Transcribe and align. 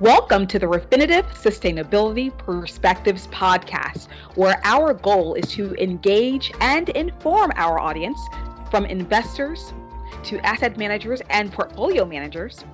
Welcome 0.00 0.46
to 0.46 0.60
the 0.60 0.66
Refinitiv 0.66 1.24
Sustainability 1.30 2.30
Perspectives 2.38 3.26
podcast, 3.26 4.06
where 4.36 4.60
our 4.62 4.94
goal 4.94 5.34
is 5.34 5.50
to 5.54 5.74
engage 5.74 6.52
and 6.60 6.88
inform 6.90 7.50
our 7.56 7.80
audience 7.80 8.20
from 8.70 8.86
investors 8.86 9.74
to 10.22 10.38
asset 10.46 10.76
managers 10.76 11.20
and 11.30 11.50
portfolio 11.50 12.04
managers 12.04 12.64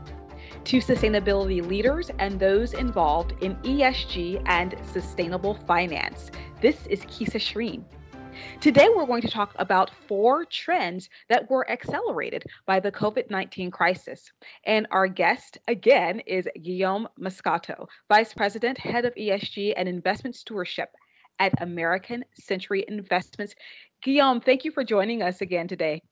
to 0.65 0.81
sustainability 0.81 1.67
leaders 1.67 2.11
and 2.19 2.39
those 2.39 2.75
involved 2.75 3.33
in 3.43 3.57
ESG 3.63 4.43
and 4.45 4.75
sustainable 4.93 5.55
finance. 5.67 6.31
This 6.61 6.87
is 6.89 7.07
Kisa 7.09 7.39
Shreen. 7.39 7.85
Today, 8.61 8.89
we're 8.89 9.07
going 9.07 9.23
to 9.23 9.31
talk 9.31 9.55
about 9.59 9.91
four 10.09 10.45
trends 10.45 11.09
that 11.29 11.51
were 11.51 11.71
accelerated 11.71 12.45
by 12.67 12.81
the 12.81 12.93
COVID 12.93 13.31
19 13.31 13.71
crisis. 13.71 14.33
And 14.65 14.87
our 14.91 15.07
guest, 15.07 15.59
again, 15.69 16.21
is 16.21 16.49
Guillaume 16.63 17.09
Mascotto, 17.21 17.87
Vice 18.09 18.33
President, 18.33 18.79
Head 18.79 19.05
of 19.05 19.15
ESG 19.15 19.75
and 19.77 19.89
Investment 19.89 20.37
Stewardship 20.37 20.89
at 21.39 21.61
American 21.61 22.25
Century 22.35 22.85
Investments. 22.89 23.55
Guillaume, 24.03 24.41
thank 24.41 24.65
you 24.65 24.71
for 24.71 24.85
joining 24.85 25.23
us 25.23 25.41
again 25.41 25.69
today. 25.69 26.03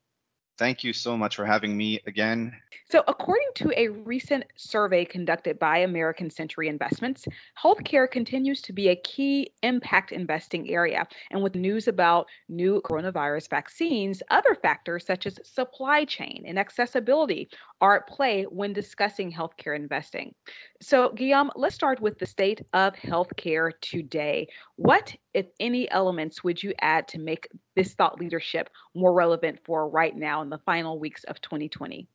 Thank 0.58 0.84
you 0.84 0.92
so 0.92 1.16
much 1.16 1.36
for 1.36 1.44
having 1.44 1.76
me 1.76 2.00
again. 2.06 2.54
So, 2.90 3.02
according 3.08 3.48
to 3.54 3.72
a 3.74 3.88
recent 3.88 4.44
survey 4.56 5.06
conducted 5.06 5.58
by 5.58 5.78
American 5.78 6.28
Century 6.28 6.68
Investments, 6.68 7.26
healthcare 7.60 8.10
continues 8.10 8.60
to 8.62 8.74
be 8.74 8.88
a 8.88 8.96
key 8.96 9.50
impact 9.62 10.12
investing 10.12 10.68
area. 10.68 11.08
And 11.30 11.42
with 11.42 11.54
news 11.54 11.88
about 11.88 12.26
new 12.50 12.82
coronavirus 12.82 13.48
vaccines, 13.48 14.22
other 14.30 14.54
factors 14.54 15.06
such 15.06 15.26
as 15.26 15.38
supply 15.42 16.04
chain 16.04 16.44
and 16.46 16.58
accessibility 16.58 17.48
are 17.80 17.96
at 17.96 18.06
play 18.06 18.44
when 18.44 18.74
discussing 18.74 19.32
healthcare 19.32 19.74
investing. 19.74 20.34
So, 20.82 21.12
Guillaume, 21.14 21.50
let's 21.56 21.74
start 21.74 22.00
with 22.00 22.18
the 22.18 22.26
state 22.26 22.60
of 22.74 22.94
healthcare 22.94 23.70
today. 23.80 24.48
What, 24.82 25.14
if 25.32 25.46
any, 25.60 25.88
elements 25.92 26.42
would 26.42 26.60
you 26.60 26.74
add 26.80 27.06
to 27.08 27.20
make 27.20 27.46
this 27.76 27.94
thought 27.94 28.18
leadership 28.18 28.68
more 28.96 29.12
relevant 29.12 29.60
for 29.64 29.88
right 29.88 30.14
now 30.14 30.42
in 30.42 30.50
the 30.50 30.58
final 30.58 30.98
weeks 30.98 31.22
of 31.24 31.40
2020? 31.40 32.08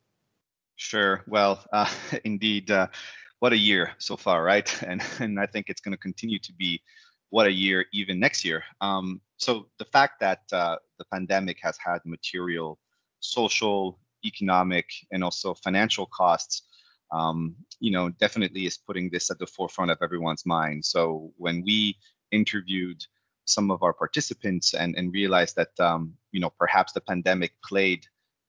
Sure. 0.76 1.24
Well, 1.26 1.64
uh, 1.72 1.90
indeed, 2.24 2.70
uh, 2.70 2.88
what 3.38 3.54
a 3.54 3.56
year 3.56 3.92
so 3.96 4.18
far, 4.18 4.44
right? 4.44 4.68
And 4.86 5.02
and 5.18 5.40
I 5.40 5.46
think 5.46 5.70
it's 5.70 5.80
going 5.80 5.92
to 5.92 6.02
continue 6.08 6.38
to 6.40 6.52
be 6.52 6.82
what 7.30 7.46
a 7.46 7.52
year 7.52 7.86
even 7.94 8.20
next 8.20 8.44
year. 8.44 8.62
Um, 8.82 9.22
so 9.38 9.68
the 9.78 9.86
fact 9.86 10.20
that 10.20 10.40
uh, 10.52 10.76
the 10.98 11.06
pandemic 11.10 11.56
has 11.62 11.78
had 11.78 12.00
material, 12.04 12.78
social, 13.20 13.98
economic, 14.26 14.86
and 15.10 15.24
also 15.24 15.54
financial 15.54 16.06
costs, 16.06 16.64
um, 17.12 17.56
you 17.80 17.92
know, 17.92 18.10
definitely 18.20 18.66
is 18.66 18.76
putting 18.76 19.08
this 19.08 19.30
at 19.30 19.38
the 19.38 19.46
forefront 19.46 19.90
of 19.90 19.98
everyone's 20.02 20.44
mind. 20.44 20.84
So 20.84 21.32
when 21.38 21.62
we 21.64 21.96
interviewed 22.32 23.04
some 23.44 23.70
of 23.70 23.82
our 23.82 23.92
participants 23.92 24.74
and 24.74 24.94
and 24.96 25.12
realized 25.12 25.56
that 25.56 25.78
um, 25.80 26.14
you 26.32 26.40
know 26.40 26.50
perhaps 26.58 26.92
the 26.92 27.00
pandemic 27.00 27.52
played 27.64 28.06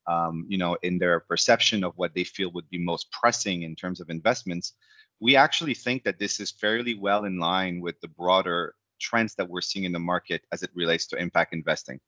um, 0.09 0.45
you 0.49 0.57
know, 0.57 0.75
in 0.81 0.97
their 0.97 1.19
perception 1.19 1.83
of 1.83 1.93
what 1.95 2.15
they 2.15 2.23
feel 2.23 2.51
would 2.53 2.67
be 2.71 2.79
most 2.79 3.11
pressing 3.11 3.61
in 3.61 3.75
terms 3.75 4.01
of 4.01 4.09
investments, 4.09 4.73
we 5.19 5.35
actually 5.35 5.75
think 5.75 6.03
that 6.03 6.17
this 6.17 6.39
is 6.39 6.49
fairly 6.49 6.95
well 6.95 7.25
in 7.25 7.37
line 7.37 7.79
with 7.79 7.99
the 8.01 8.07
broader 8.07 8.73
trends 8.99 9.35
that 9.35 9.47
we're 9.47 9.61
seeing 9.61 9.85
in 9.85 9.91
the 9.91 9.99
market 9.99 10.41
as 10.51 10.63
it 10.63 10.71
relates 10.73 11.05
to 11.07 11.17
impact 11.17 11.53
investing. 11.53 11.99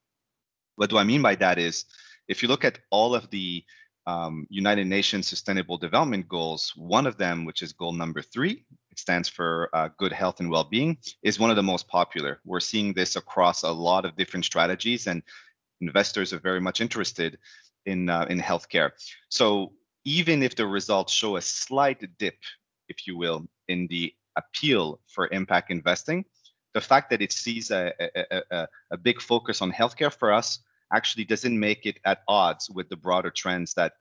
What 0.78 0.90
do 0.90 0.98
I 0.98 1.04
mean 1.04 1.22
by 1.22 1.36
that 1.36 1.60
is, 1.60 1.86
if 2.28 2.42
you 2.42 2.50
look 2.50 2.66
at 2.66 2.80
all 2.90 3.14
of 3.14 3.30
the 3.30 3.64
um, 4.08 4.48
United 4.50 4.88
Nations 4.88 5.28
Sustainable 5.28 5.78
Development 5.78 6.28
Goals, 6.28 6.74
one 6.76 7.06
of 7.06 7.18
them, 7.18 7.46
which 7.46 7.62
is 7.62 7.74
goal 7.74 7.94
number 7.94 8.22
three, 8.22 8.66
it 8.92 9.00
stands 9.00 9.30
for 9.30 9.70
uh, 9.74 9.90
good 9.98 10.12
health 10.12 10.40
and 10.40 10.50
well-being, 10.50 10.98
is 11.24 11.40
one 11.40 11.50
of 11.50 11.56
the 11.56 11.64
most 11.64 11.88
popular. 11.88 12.40
We're 12.46 12.60
seeing 12.60 12.94
this 12.94 13.16
across 13.16 13.64
a 13.64 13.72
lot 13.72 14.06
of 14.06 14.16
different 14.18 14.46
strategies, 14.46 15.08
and 15.08 15.24
investors 15.80 16.34
are 16.34 16.40
very 16.40 16.60
much 16.60 16.82
interested 16.82 17.38
in 17.86 18.10
uh, 18.10 18.26
in 18.30 18.40
healthcare. 18.40 18.92
So 19.30 19.74
even 20.04 20.44
if 20.44 20.56
the 20.56 20.66
results 20.66 21.14
show 21.14 21.36
a 21.36 21.42
slight 21.42 22.04
dip, 22.18 22.38
if 22.90 23.08
you 23.08 23.18
will, 23.18 23.48
in 23.68 23.88
the 23.88 24.14
appeal 24.36 25.00
for 25.08 25.28
impact 25.32 25.72
investing, 25.72 26.26
the 26.74 26.82
fact 26.82 27.10
that 27.10 27.22
it 27.22 27.32
sees 27.32 27.72
a, 27.72 27.94
a, 28.00 28.42
a, 28.52 28.68
a 28.92 28.98
big 28.98 29.22
focus 29.22 29.62
on 29.62 29.72
healthcare 29.72 30.12
for 30.12 30.32
us 30.32 30.60
actually 30.94 31.26
doesn't 31.26 31.60
make 31.60 31.86
it 31.86 32.00
at 32.06 32.24
odds 32.28 32.70
with 32.70 32.90
the 32.90 32.96
broader 32.96 33.32
trends 33.32 33.74
that 33.76 33.94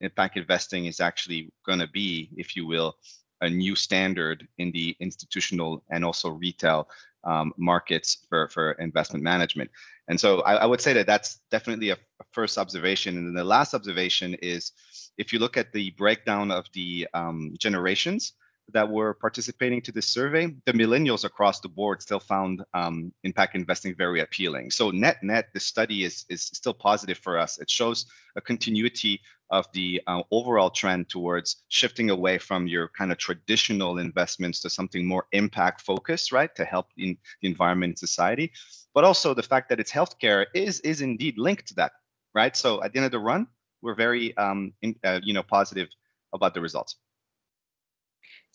impact 0.00 0.36
investing 0.36 0.86
is 0.86 1.00
actually 1.00 1.50
going 1.64 1.78
to 1.78 1.88
be, 1.88 2.30
if 2.36 2.56
you 2.56 2.66
will, 2.66 2.96
a 3.40 3.50
new 3.50 3.74
standard 3.74 4.46
in 4.58 4.70
the 4.72 4.96
institutional 5.00 5.82
and 5.90 6.04
also 6.04 6.30
retail 6.30 6.88
um, 7.24 7.52
markets 7.56 8.18
for, 8.28 8.48
for 8.48 8.72
investment 8.72 9.22
management. 9.22 9.70
And 10.08 10.18
so 10.18 10.40
I, 10.42 10.54
I 10.54 10.66
would 10.66 10.80
say 10.80 10.92
that 10.92 11.06
that's 11.06 11.40
definitely 11.50 11.90
a, 11.90 11.94
a, 11.94 12.24
first 12.32 12.56
observation. 12.56 13.18
And 13.18 13.26
then 13.26 13.34
the 13.34 13.44
last 13.44 13.74
observation 13.74 14.34
is 14.34 14.72
if 15.18 15.32
you 15.32 15.38
look 15.38 15.56
at 15.56 15.72
the 15.72 15.90
breakdown 15.92 16.50
of 16.50 16.66
the 16.72 17.08
um, 17.14 17.54
generations 17.58 18.34
that 18.72 18.88
were 18.88 19.14
participating 19.14 19.80
to 19.82 19.92
this 19.92 20.08
survey, 20.08 20.54
the 20.64 20.72
millennials 20.72 21.24
across 21.24 21.60
the 21.60 21.68
board 21.68 22.02
still 22.02 22.20
found 22.20 22.64
um, 22.74 23.12
impact 23.22 23.54
investing 23.54 23.94
very 23.94 24.20
appealing. 24.20 24.70
So 24.70 24.90
net 24.90 25.22
net, 25.22 25.48
the 25.54 25.60
study 25.60 26.04
is, 26.04 26.24
is 26.28 26.42
still 26.42 26.74
positive 26.74 27.18
for 27.18 27.38
us. 27.38 27.58
It 27.58 27.70
shows 27.70 28.06
a 28.36 28.40
continuity 28.40 29.20
of 29.50 29.66
the 29.72 30.02
uh, 30.08 30.22
overall 30.32 30.70
trend 30.70 31.08
towards 31.08 31.64
shifting 31.68 32.10
away 32.10 32.38
from 32.38 32.66
your 32.66 32.88
kind 32.88 33.12
of 33.12 33.18
traditional 33.18 33.98
investments 33.98 34.60
to 34.60 34.70
something 34.70 35.06
more 35.06 35.26
impact 35.32 35.82
focused, 35.82 36.32
right, 36.32 36.54
to 36.56 36.64
help 36.64 36.88
in 36.96 37.16
the 37.40 37.48
environment 37.48 37.90
and 37.90 37.98
society. 37.98 38.50
But 38.94 39.04
also 39.04 39.34
the 39.34 39.42
fact 39.42 39.68
that 39.68 39.78
it's 39.78 39.92
healthcare 39.92 40.46
is 40.54 40.80
is 40.80 41.00
indeed 41.00 41.38
linked 41.38 41.68
to 41.68 41.74
that, 41.74 41.92
right? 42.34 42.56
So 42.56 42.82
at 42.82 42.92
the 42.92 42.98
end 42.98 43.06
of 43.06 43.12
the 43.12 43.20
run, 43.20 43.46
we're 43.82 43.94
very 43.94 44.36
um, 44.36 44.72
in, 44.82 44.96
uh, 45.04 45.20
you 45.22 45.34
know 45.34 45.44
positive 45.44 45.88
about 46.32 46.54
the 46.54 46.60
results. 46.60 46.96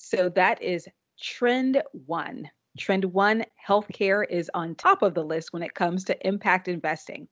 So 0.02 0.30
that 0.30 0.62
is 0.62 0.88
trend 1.20 1.82
one. 1.92 2.50
Trend 2.78 3.06
one, 3.06 3.46
healthcare 3.68 4.26
is 4.30 4.50
on 4.54 4.76
top 4.76 5.02
of 5.02 5.14
the 5.14 5.24
list 5.24 5.54
when 5.54 5.64
it 5.64 5.74
comes 5.74 6.04
to 6.06 6.28
impact 6.28 6.68
investing. 6.68 7.28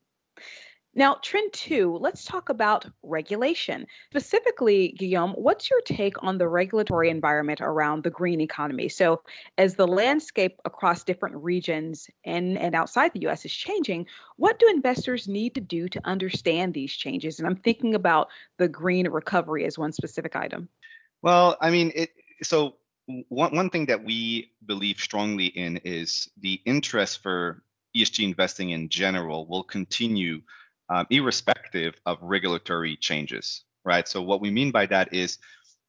Now, 0.96 1.18
trend 1.22 1.54
two, 1.54 1.98
let's 2.02 2.26
talk 2.26 2.50
about 2.50 2.86
regulation. 3.04 3.86
Specifically, 4.10 4.96
Guillaume, 4.98 5.34
what's 5.34 5.70
your 5.70 5.82
take 5.82 6.22
on 6.24 6.38
the 6.38 6.48
regulatory 6.48 7.10
environment 7.10 7.62
around 7.62 8.04
the 8.04 8.10
green 8.10 8.42
economy? 8.42 8.90
So, 8.90 9.22
as 9.58 9.76
the 9.76 9.88
landscape 9.88 10.60
across 10.66 11.04
different 11.04 11.36
regions 11.38 12.10
and, 12.26 12.58
and 12.58 12.76
outside 12.76 13.14
the 13.14 13.28
US 13.28 13.46
is 13.46 13.54
changing, 13.54 14.08
what 14.38 14.58
do 14.58 14.68
investors 14.68 15.28
need 15.28 15.54
to 15.56 15.62
do 15.62 15.90
to 15.90 16.02
understand 16.06 16.74
these 16.74 16.94
changes? 16.94 17.40
And 17.40 17.48
I'm 17.48 17.56
thinking 17.56 17.94
about 17.94 18.30
the 18.58 18.68
green 18.68 19.08
recovery 19.10 19.66
as 19.66 19.78
one 19.78 19.92
specific 19.92 20.36
item. 20.36 20.70
Well, 21.22 21.58
I 21.62 21.70
mean, 21.70 21.92
it, 21.94 22.10
so 22.44 22.76
one, 23.30 23.56
one 23.56 23.70
thing 23.70 23.86
that 23.88 24.04
we 24.04 24.52
believe 24.66 25.00
strongly 25.00 25.48
in 25.48 25.78
is 25.84 26.30
the 26.42 26.62
interest 26.66 27.24
for 27.24 27.64
ESG 27.96 28.24
investing 28.24 28.70
in 28.72 28.90
general 28.90 29.48
will 29.48 29.64
continue 29.64 30.42
um, 30.90 31.08
irrespective 31.10 31.96
of 32.06 32.18
regulatory 32.22 32.96
changes, 32.98 33.64
right? 33.84 34.08
So 34.08 34.22
what 34.22 34.42
we 34.42 34.52
mean 34.52 34.72
by 34.72 34.86
that 34.88 35.14
is 35.14 35.40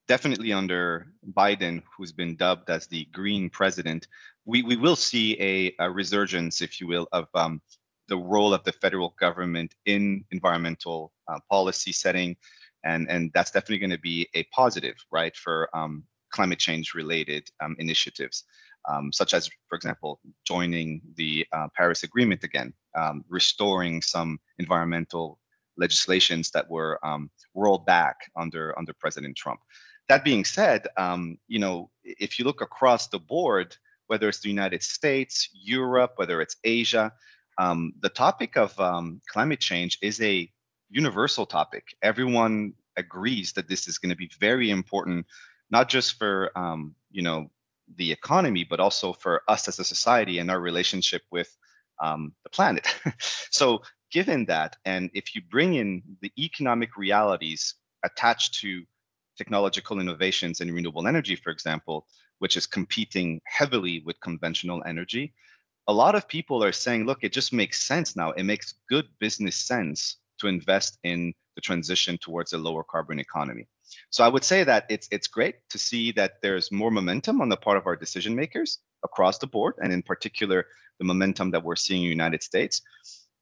definitely 0.08 0.52
under 0.52 1.12
Biden, 1.32 1.82
who's 1.96 2.12
been 2.12 2.36
dubbed 2.36 2.70
as 2.70 2.86
the 2.86 3.04
green 3.06 3.50
president, 3.50 4.08
we, 4.44 4.62
we 4.62 4.76
will 4.76 4.96
see 4.96 5.40
a, 5.40 5.74
a 5.78 5.90
resurgence, 5.90 6.62
if 6.62 6.80
you 6.80 6.86
will, 6.86 7.06
of 7.12 7.28
um, 7.34 7.60
the 8.08 8.16
role 8.16 8.52
of 8.52 8.64
the 8.64 8.72
federal 8.72 9.14
government 9.20 9.74
in 9.86 10.24
environmental 10.30 11.12
uh, 11.28 11.38
policy 11.50 11.92
setting. 11.92 12.36
And, 12.82 13.08
and 13.10 13.30
that's 13.34 13.50
definitely 13.50 13.78
going 13.78 13.90
to 13.90 13.98
be 13.98 14.28
a 14.34 14.42
positive, 14.44 14.96
right, 15.12 15.36
for 15.36 15.68
um, 15.76 16.04
climate 16.30 16.58
change 16.58 16.94
related 16.94 17.48
um, 17.60 17.76
initiatives 17.78 18.44
um, 18.88 19.12
such 19.12 19.34
as, 19.34 19.48
for 19.68 19.76
example, 19.76 20.20
joining 20.44 21.00
the 21.16 21.46
uh, 21.52 21.68
Paris 21.76 22.02
Agreement 22.02 22.44
again, 22.44 22.72
um, 22.96 23.24
restoring 23.28 24.02
some 24.02 24.38
environmental 24.58 25.38
legislations 25.76 26.50
that 26.50 26.68
were 26.70 26.98
um, 27.04 27.30
rolled 27.54 27.86
back 27.86 28.16
under 28.36 28.76
under 28.78 28.92
President 28.94 29.36
Trump. 29.36 29.60
That 30.08 30.24
being 30.24 30.44
said, 30.44 30.86
um, 30.96 31.38
you 31.46 31.58
know, 31.58 31.90
if 32.02 32.38
you 32.38 32.44
look 32.44 32.60
across 32.62 33.08
the 33.08 33.18
board, 33.18 33.76
whether 34.08 34.28
it's 34.28 34.40
the 34.40 34.48
United 34.48 34.82
States, 34.82 35.48
Europe, 35.52 36.12
whether 36.16 36.40
it's 36.40 36.56
Asia, 36.64 37.12
um, 37.58 37.92
the 38.00 38.08
topic 38.08 38.56
of 38.56 38.74
climate 39.28 39.60
change 39.60 39.98
is 40.02 40.20
a 40.20 40.50
universal 40.88 41.46
topic. 41.46 41.84
Everyone 42.02 42.72
agrees 42.96 43.52
that 43.52 43.68
this 43.68 43.86
is 43.86 43.98
going 43.98 44.10
to 44.10 44.16
be 44.16 44.30
very 44.40 44.70
important, 44.70 45.26
not 45.70 45.88
just 45.88 46.18
for 46.18 46.50
you 47.10 47.22
know 47.22 47.50
the 47.96 48.12
economy, 48.12 48.64
but 48.64 48.80
also 48.80 49.12
for 49.12 49.42
us 49.48 49.68
as 49.68 49.78
a 49.78 49.84
society 49.84 50.38
and 50.38 50.50
our 50.50 50.60
relationship 50.60 51.22
with 51.30 51.56
um, 52.00 52.32
the 52.44 52.50
planet. 52.50 52.86
so, 53.50 53.82
given 54.10 54.44
that, 54.46 54.76
and 54.84 55.10
if 55.14 55.34
you 55.34 55.42
bring 55.50 55.74
in 55.74 56.02
the 56.20 56.32
economic 56.38 56.96
realities 56.96 57.74
attached 58.04 58.54
to 58.60 58.84
technological 59.36 60.00
innovations 60.00 60.60
in 60.60 60.72
renewable 60.72 61.06
energy, 61.06 61.36
for 61.36 61.50
example, 61.50 62.06
which 62.38 62.56
is 62.56 62.66
competing 62.66 63.40
heavily 63.44 64.02
with 64.04 64.20
conventional 64.20 64.82
energy, 64.86 65.32
a 65.88 65.92
lot 65.92 66.14
of 66.14 66.28
people 66.28 66.62
are 66.62 66.72
saying, 66.72 67.04
look, 67.04 67.18
it 67.22 67.32
just 67.32 67.52
makes 67.52 67.82
sense 67.82 68.16
now. 68.16 68.30
It 68.32 68.44
makes 68.44 68.74
good 68.88 69.06
business 69.18 69.56
sense 69.56 70.16
to 70.38 70.46
invest 70.46 70.98
in 71.04 71.34
the 71.60 71.66
transition 71.66 72.16
towards 72.16 72.52
a 72.52 72.58
lower 72.58 72.82
carbon 72.82 73.18
economy. 73.20 73.68
So 74.08 74.24
I 74.24 74.28
would 74.28 74.44
say 74.44 74.64
that 74.64 74.86
it's 74.88 75.08
it's 75.10 75.26
great 75.26 75.56
to 75.68 75.78
see 75.78 76.12
that 76.12 76.40
there's 76.42 76.72
more 76.72 76.90
momentum 76.90 77.40
on 77.40 77.50
the 77.50 77.56
part 77.56 77.76
of 77.76 77.86
our 77.86 77.96
decision 77.96 78.34
makers 78.34 78.78
across 79.04 79.38
the 79.38 79.46
board, 79.46 79.74
and 79.82 79.92
in 79.92 80.02
particular, 80.02 80.66
the 80.98 81.04
momentum 81.04 81.50
that 81.50 81.62
we're 81.62 81.76
seeing 81.76 82.02
in 82.02 82.06
the 82.06 82.22
United 82.22 82.42
States. 82.42 82.82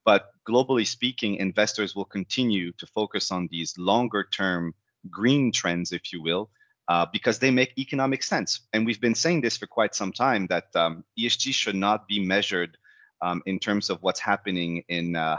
But 0.04 0.30
globally 0.48 0.86
speaking, 0.86 1.36
investors 1.36 1.94
will 1.94 2.06
continue 2.06 2.72
to 2.72 2.86
focus 2.86 3.30
on 3.30 3.48
these 3.50 3.76
longer 3.78 4.26
term 4.40 4.74
green 5.10 5.52
trends, 5.52 5.92
if 5.92 6.12
you 6.12 6.22
will, 6.22 6.50
uh, 6.88 7.06
because 7.12 7.38
they 7.38 7.50
make 7.50 7.78
economic 7.78 8.22
sense. 8.22 8.66
And 8.72 8.86
we've 8.86 9.00
been 9.00 9.14
saying 9.14 9.42
this 9.42 9.58
for 9.58 9.66
quite 9.66 9.94
some 9.94 10.12
time 10.12 10.46
that 10.48 10.74
um, 10.74 11.04
ESG 11.18 11.52
should 11.52 11.76
not 11.76 12.08
be 12.08 12.18
measured 12.18 12.78
um, 13.20 13.42
in 13.46 13.58
terms 13.58 13.90
of 13.90 14.02
what's 14.02 14.20
happening 14.20 14.82
in 14.88 15.14
uh, 15.14 15.36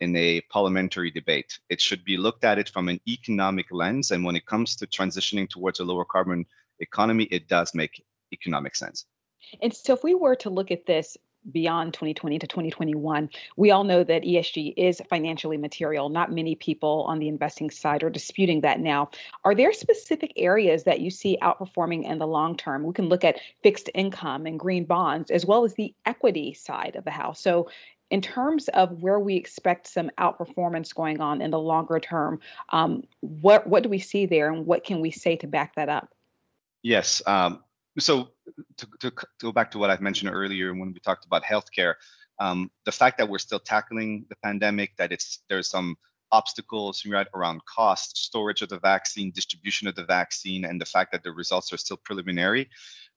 in 0.00 0.14
a 0.16 0.40
parliamentary 0.42 1.10
debate. 1.10 1.58
It 1.68 1.80
should 1.80 2.04
be 2.04 2.16
looked 2.16 2.44
at 2.44 2.58
it 2.58 2.68
from 2.68 2.88
an 2.88 3.00
economic 3.08 3.66
lens. 3.70 4.10
And 4.10 4.24
when 4.24 4.36
it 4.36 4.46
comes 4.46 4.76
to 4.76 4.86
transitioning 4.86 5.48
towards 5.48 5.80
a 5.80 5.84
lower 5.84 6.04
carbon 6.04 6.46
economy, 6.80 7.24
it 7.24 7.48
does 7.48 7.74
make 7.74 8.04
economic 8.32 8.76
sense. 8.76 9.06
And 9.62 9.74
so, 9.74 9.94
if 9.94 10.04
we 10.04 10.14
were 10.14 10.36
to 10.36 10.50
look 10.50 10.70
at 10.70 10.86
this 10.86 11.16
beyond 11.52 11.94
2020 11.94 12.38
to 12.40 12.46
2021, 12.46 13.30
we 13.56 13.70
all 13.70 13.84
know 13.84 14.04
that 14.04 14.22
ESG 14.22 14.74
is 14.76 15.00
financially 15.08 15.56
material. 15.56 16.08
Not 16.08 16.32
many 16.32 16.54
people 16.54 17.04
on 17.08 17.18
the 17.18 17.28
investing 17.28 17.70
side 17.70 18.02
are 18.02 18.10
disputing 18.10 18.60
that 18.62 18.80
now. 18.80 19.10
Are 19.44 19.54
there 19.54 19.72
specific 19.72 20.32
areas 20.36 20.84
that 20.84 21.00
you 21.00 21.10
see 21.10 21.38
outperforming 21.40 22.04
in 22.04 22.18
the 22.18 22.26
long 22.26 22.56
term? 22.56 22.82
We 22.82 22.92
can 22.92 23.08
look 23.08 23.24
at 23.24 23.40
fixed 23.62 23.88
income 23.94 24.46
and 24.46 24.58
green 24.58 24.84
bonds, 24.84 25.30
as 25.30 25.46
well 25.46 25.64
as 25.64 25.74
the 25.74 25.94
equity 26.04 26.52
side 26.54 26.96
of 26.96 27.04
the 27.04 27.10
house. 27.10 27.40
So, 27.40 27.68
in 28.10 28.20
terms 28.22 28.68
of 28.68 29.02
where 29.02 29.20
we 29.20 29.36
expect 29.36 29.86
some 29.86 30.10
outperformance 30.18 30.94
going 30.94 31.20
on 31.20 31.42
in 31.42 31.50
the 31.50 31.58
longer 31.58 32.00
term, 32.00 32.40
um, 32.70 33.02
what 33.20 33.66
what 33.66 33.82
do 33.82 33.88
we 33.88 33.98
see 33.98 34.26
there, 34.26 34.52
and 34.52 34.66
what 34.66 34.84
can 34.84 35.00
we 35.00 35.10
say 35.10 35.36
to 35.36 35.46
back 35.46 35.74
that 35.76 35.88
up? 35.88 36.14
Yes. 36.82 37.22
Um, 37.26 37.62
so 37.98 38.30
to, 38.76 38.86
to, 39.00 39.10
to, 39.10 39.26
go 39.40 39.52
back 39.52 39.70
to 39.72 39.78
what 39.78 39.90
I've 39.90 40.00
mentioned 40.00 40.30
earlier 40.32 40.72
when 40.72 40.92
we 40.92 41.00
talked 41.00 41.26
about 41.26 41.42
healthcare, 41.42 41.94
um, 42.38 42.70
the 42.84 42.92
fact 42.92 43.18
that 43.18 43.28
we're 43.28 43.38
still 43.38 43.58
tackling 43.58 44.24
the 44.28 44.36
pandemic, 44.36 44.96
that 44.96 45.12
it's 45.12 45.40
there's 45.48 45.68
some 45.68 45.96
obstacles 46.30 47.04
right 47.06 47.26
around 47.34 47.64
cost, 47.64 48.16
storage 48.16 48.62
of 48.62 48.68
the 48.68 48.78
vaccine, 48.78 49.30
distribution 49.30 49.88
of 49.88 49.94
the 49.94 50.04
vaccine, 50.04 50.64
and 50.64 50.80
the 50.80 50.84
fact 50.84 51.12
that 51.12 51.22
the 51.22 51.32
results 51.32 51.72
are 51.72 51.78
still 51.78 51.96
preliminary. 51.96 52.68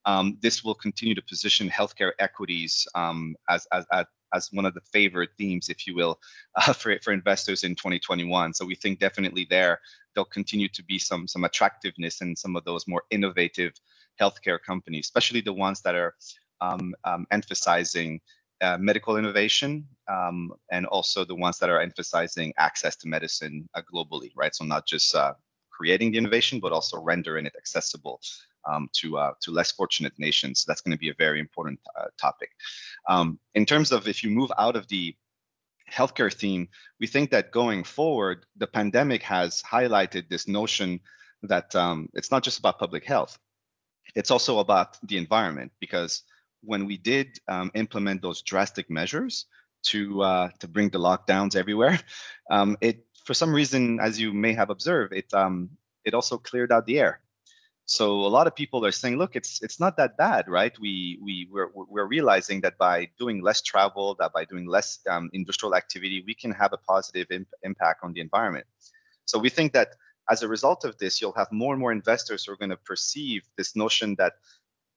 Um, 0.04 0.38
this 0.40 0.64
will 0.64 0.74
continue 0.74 1.14
to 1.14 1.22
position 1.22 1.68
healthcare 1.68 2.12
equities 2.18 2.86
um, 2.94 3.36
as, 3.48 3.66
as, 3.72 3.84
as, 3.92 4.06
as 4.34 4.48
one 4.52 4.66
of 4.66 4.74
the 4.74 4.80
favorite 4.80 5.30
themes, 5.38 5.68
if 5.68 5.86
you 5.86 5.94
will, 5.94 6.20
uh, 6.56 6.72
for, 6.72 6.98
for 7.02 7.12
investors 7.12 7.64
in 7.64 7.74
2021. 7.74 8.54
So 8.54 8.64
we 8.64 8.74
think 8.74 8.98
definitely 8.98 9.46
there 9.48 9.80
there'll 10.14 10.26
continue 10.26 10.68
to 10.68 10.84
be 10.84 10.98
some 10.98 11.26
some 11.26 11.44
attractiveness 11.44 12.20
in 12.20 12.36
some 12.36 12.56
of 12.56 12.64
those 12.64 12.86
more 12.86 13.04
innovative 13.10 13.72
healthcare 14.20 14.58
companies, 14.60 15.06
especially 15.06 15.40
the 15.40 15.52
ones 15.52 15.80
that 15.82 15.94
are 15.94 16.14
um, 16.60 16.94
um, 17.04 17.26
emphasizing 17.30 18.20
uh, 18.60 18.78
medical 18.78 19.16
innovation 19.16 19.86
um, 20.08 20.52
and 20.70 20.86
also 20.86 21.24
the 21.24 21.34
ones 21.34 21.58
that 21.58 21.68
are 21.68 21.80
emphasizing 21.80 22.52
access 22.58 22.94
to 22.96 23.08
medicine 23.08 23.68
uh, 23.74 23.82
globally, 23.92 24.30
right? 24.36 24.54
So 24.54 24.64
not 24.64 24.86
just 24.86 25.14
uh, 25.14 25.34
creating 25.70 26.12
the 26.12 26.18
innovation, 26.18 26.60
but 26.60 26.72
also 26.72 27.00
rendering 27.00 27.46
it 27.46 27.54
accessible 27.56 28.20
um, 28.70 28.88
to 28.94 29.18
uh, 29.18 29.32
to 29.40 29.50
less 29.50 29.72
fortunate 29.72 30.12
nations. 30.18 30.64
That's 30.64 30.80
going 30.80 30.92
to 30.92 30.98
be 30.98 31.10
a 31.10 31.14
very 31.14 31.40
important 31.40 31.80
uh, 31.98 32.06
topic. 32.20 32.50
Um, 33.08 33.38
in 33.54 33.66
terms 33.66 33.92
of 33.92 34.08
if 34.08 34.22
you 34.22 34.30
move 34.30 34.52
out 34.58 34.76
of 34.76 34.88
the 34.88 35.14
healthcare 35.90 36.32
theme, 36.32 36.68
we 37.00 37.06
think 37.06 37.30
that 37.30 37.52
going 37.52 37.84
forward, 37.84 38.46
the 38.56 38.66
pandemic 38.66 39.22
has 39.22 39.62
highlighted 39.62 40.28
this 40.28 40.48
notion 40.48 41.00
that 41.42 41.74
um, 41.74 42.08
it's 42.14 42.30
not 42.30 42.42
just 42.42 42.58
about 42.58 42.78
public 42.78 43.04
health, 43.04 43.38
it's 44.14 44.30
also 44.30 44.58
about 44.58 44.96
the 45.06 45.16
environment 45.16 45.72
because 45.80 46.22
when 46.62 46.86
we 46.86 46.96
did 46.96 47.38
um, 47.48 47.70
implement 47.74 48.22
those 48.22 48.42
drastic 48.42 48.88
measures 48.88 49.46
to 49.82 50.22
uh, 50.22 50.48
to 50.60 50.68
bring 50.68 50.88
the 50.90 50.98
lockdowns 50.98 51.56
everywhere, 51.56 51.98
um, 52.50 52.76
it 52.80 53.04
for 53.24 53.34
some 53.34 53.52
reason, 53.52 54.00
as 54.00 54.20
you 54.20 54.32
may 54.32 54.52
have 54.52 54.70
observed, 54.70 55.12
it 55.12 55.32
um, 55.34 55.70
it 56.04 56.14
also 56.14 56.38
cleared 56.38 56.72
out 56.72 56.86
the 56.86 56.98
air. 56.98 57.20
So 57.84 58.12
a 58.12 58.28
lot 58.28 58.46
of 58.46 58.54
people 58.54 58.86
are 58.86 58.92
saying, 58.92 59.18
look, 59.18 59.34
it's 59.34 59.60
it's 59.62 59.80
not 59.80 59.96
that 59.96 60.16
bad, 60.16 60.48
right? 60.48 60.72
We 60.78 61.18
we 61.20 61.48
we're, 61.50 61.68
we're 61.74 62.06
realizing 62.06 62.60
that 62.62 62.78
by 62.78 63.08
doing 63.18 63.42
less 63.42 63.60
travel, 63.60 64.16
that 64.20 64.32
by 64.32 64.44
doing 64.44 64.66
less 64.66 65.00
um, 65.10 65.30
industrial 65.32 65.74
activity, 65.74 66.22
we 66.26 66.34
can 66.34 66.52
have 66.52 66.72
a 66.72 66.78
positive 66.78 67.26
imp- 67.30 67.48
impact 67.62 68.00
on 68.04 68.12
the 68.12 68.20
environment. 68.20 68.66
So 69.24 69.38
we 69.38 69.50
think 69.50 69.72
that 69.72 69.96
as 70.30 70.42
a 70.42 70.48
result 70.48 70.84
of 70.84 70.96
this, 70.98 71.20
you'll 71.20 71.32
have 71.34 71.50
more 71.50 71.72
and 71.74 71.80
more 71.80 71.92
investors 71.92 72.44
who 72.44 72.52
are 72.52 72.56
going 72.56 72.70
to 72.70 72.76
perceive 72.76 73.42
this 73.56 73.74
notion 73.74 74.14
that 74.16 74.34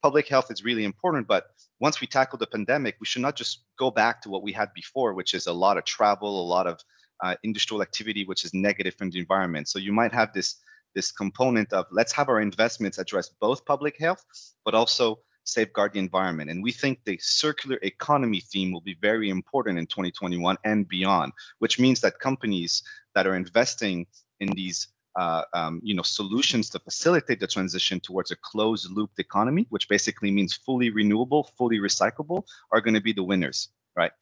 public 0.02 0.28
health 0.28 0.50
is 0.50 0.64
really 0.64 0.84
important. 0.84 1.26
But 1.26 1.46
once 1.80 2.00
we 2.00 2.06
tackle 2.06 2.38
the 2.38 2.46
pandemic, 2.46 2.96
we 3.00 3.06
should 3.06 3.22
not 3.22 3.34
just 3.34 3.64
go 3.78 3.90
back 3.90 4.22
to 4.22 4.30
what 4.30 4.42
we 4.42 4.52
had 4.52 4.72
before, 4.74 5.14
which 5.14 5.34
is 5.34 5.48
a 5.48 5.52
lot 5.52 5.76
of 5.76 5.84
travel, 5.84 6.40
a 6.40 6.46
lot 6.46 6.66
of 6.68 6.80
uh, 7.24 7.34
industrial 7.42 7.82
activity, 7.82 8.24
which 8.24 8.44
is 8.44 8.54
negative 8.54 8.94
for 8.94 9.08
the 9.08 9.18
environment. 9.18 9.68
So 9.68 9.78
you 9.78 9.92
might 9.92 10.12
have 10.12 10.32
this 10.32 10.56
this 10.96 11.12
component 11.12 11.72
of 11.72 11.86
let's 11.92 12.12
have 12.12 12.28
our 12.28 12.40
investments 12.40 12.98
address 12.98 13.28
both 13.28 13.64
public 13.66 13.96
health, 14.00 14.24
but 14.64 14.74
also 14.74 15.20
safeguard 15.44 15.92
the 15.92 16.00
environment. 16.00 16.50
And 16.50 16.62
we 16.62 16.72
think 16.72 16.98
the 17.04 17.18
circular 17.22 17.78
economy 17.82 18.40
theme 18.40 18.72
will 18.72 18.80
be 18.80 18.96
very 19.00 19.30
important 19.30 19.78
in 19.78 19.86
2021 19.86 20.56
and 20.64 20.88
beyond, 20.88 21.32
which 21.60 21.78
means 21.78 22.00
that 22.00 22.18
companies 22.18 22.82
that 23.14 23.26
are 23.26 23.36
investing 23.36 24.06
in 24.40 24.48
these 24.48 24.88
uh, 25.16 25.42
um, 25.54 25.80
you 25.82 25.94
know, 25.94 26.02
solutions 26.02 26.68
to 26.68 26.78
facilitate 26.78 27.40
the 27.40 27.46
transition 27.46 27.98
towards 28.00 28.30
a 28.30 28.36
closed 28.36 28.90
looped 28.90 29.18
economy, 29.18 29.66
which 29.70 29.88
basically 29.88 30.30
means 30.30 30.54
fully 30.54 30.90
renewable, 30.90 31.44
fully 31.56 31.78
recyclable, 31.78 32.44
are 32.70 32.82
going 32.82 32.92
to 32.94 33.00
be 33.00 33.14
the 33.14 33.24
winners, 33.24 33.70
right? 33.96 34.12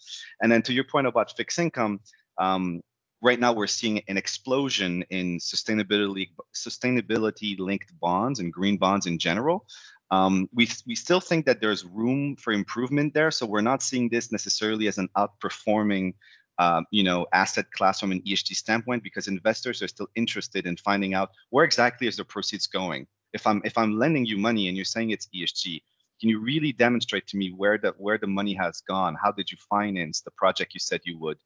And 0.41 0.53
then 0.53 0.63
to 0.63 0.73
your 0.73 0.85
point 0.85 1.09
about 1.09 1.37
fixed 1.37 1.59
income, 1.59 1.99
um, 2.39 2.81
right 3.25 3.41
now 3.41 3.55
we're 3.55 3.67
seeing 3.67 4.03
an 4.07 4.19
explosion 4.19 5.03
in 5.09 5.39
sustainability 5.39 6.29
sustainability 6.55 7.59
linked 7.59 7.99
bonds 7.99 8.39
and 8.39 8.53
green 8.53 8.77
bonds 8.77 9.07
in 9.07 9.19
general. 9.19 9.67
Um, 10.11 10.47
we, 10.53 10.69
we 10.87 10.95
still 10.95 11.21
think 11.21 11.47
that 11.47 11.61
there's 11.61 11.87
room 11.87 12.37
for 12.37 12.53
improvement 12.53 13.15
there. 13.15 13.31
So 13.31 13.47
we're 13.47 13.63
not 13.63 13.83
seeing 13.83 14.11
this 14.11 14.31
necessarily 14.31 14.87
as 14.89 14.99
an 14.99 15.09
outperforming 15.17 16.13
um, 16.59 16.85
you 16.93 17.03
know, 17.03 17.27
asset 17.33 17.69
class 17.73 17.99
from 17.99 18.13
an 18.13 18.21
ESG 18.21 18.55
standpoint 18.55 19.03
because 19.03 19.27
investors 19.27 19.83
are 19.83 19.89
still 19.89 20.07
interested 20.15 20.67
in 20.67 20.77
finding 20.77 21.15
out 21.15 21.31
where 21.51 21.65
exactly 21.65 22.07
is 22.07 22.17
the 22.17 22.25
proceeds 22.25 22.67
going. 22.69 23.07
If 23.33 23.45
I'm 23.47 23.61
if 23.65 23.77
I'm 23.77 23.99
lending 23.99 24.25
you 24.25 24.37
money 24.39 24.69
and 24.69 24.77
you're 24.77 24.85
saying 24.85 25.11
it's 25.11 25.29
ESG, 25.35 25.83
can 26.21 26.29
you 26.29 26.39
really 26.41 26.73
demonstrate 26.73 27.27
to 27.29 27.37
me 27.37 27.53
where 27.57 27.79
the 27.79 27.95
where 27.99 28.19
the 28.19 28.29
money 28.29 28.55
has 28.55 28.83
gone? 28.83 29.17
How 29.21 29.33
did 29.33 29.51
you 29.51 29.59
finance 29.69 30.21
the 30.21 30.31
project 30.33 30.75
you 30.75 30.81
said 30.81 31.01
you 31.05 31.19
would? 31.19 31.39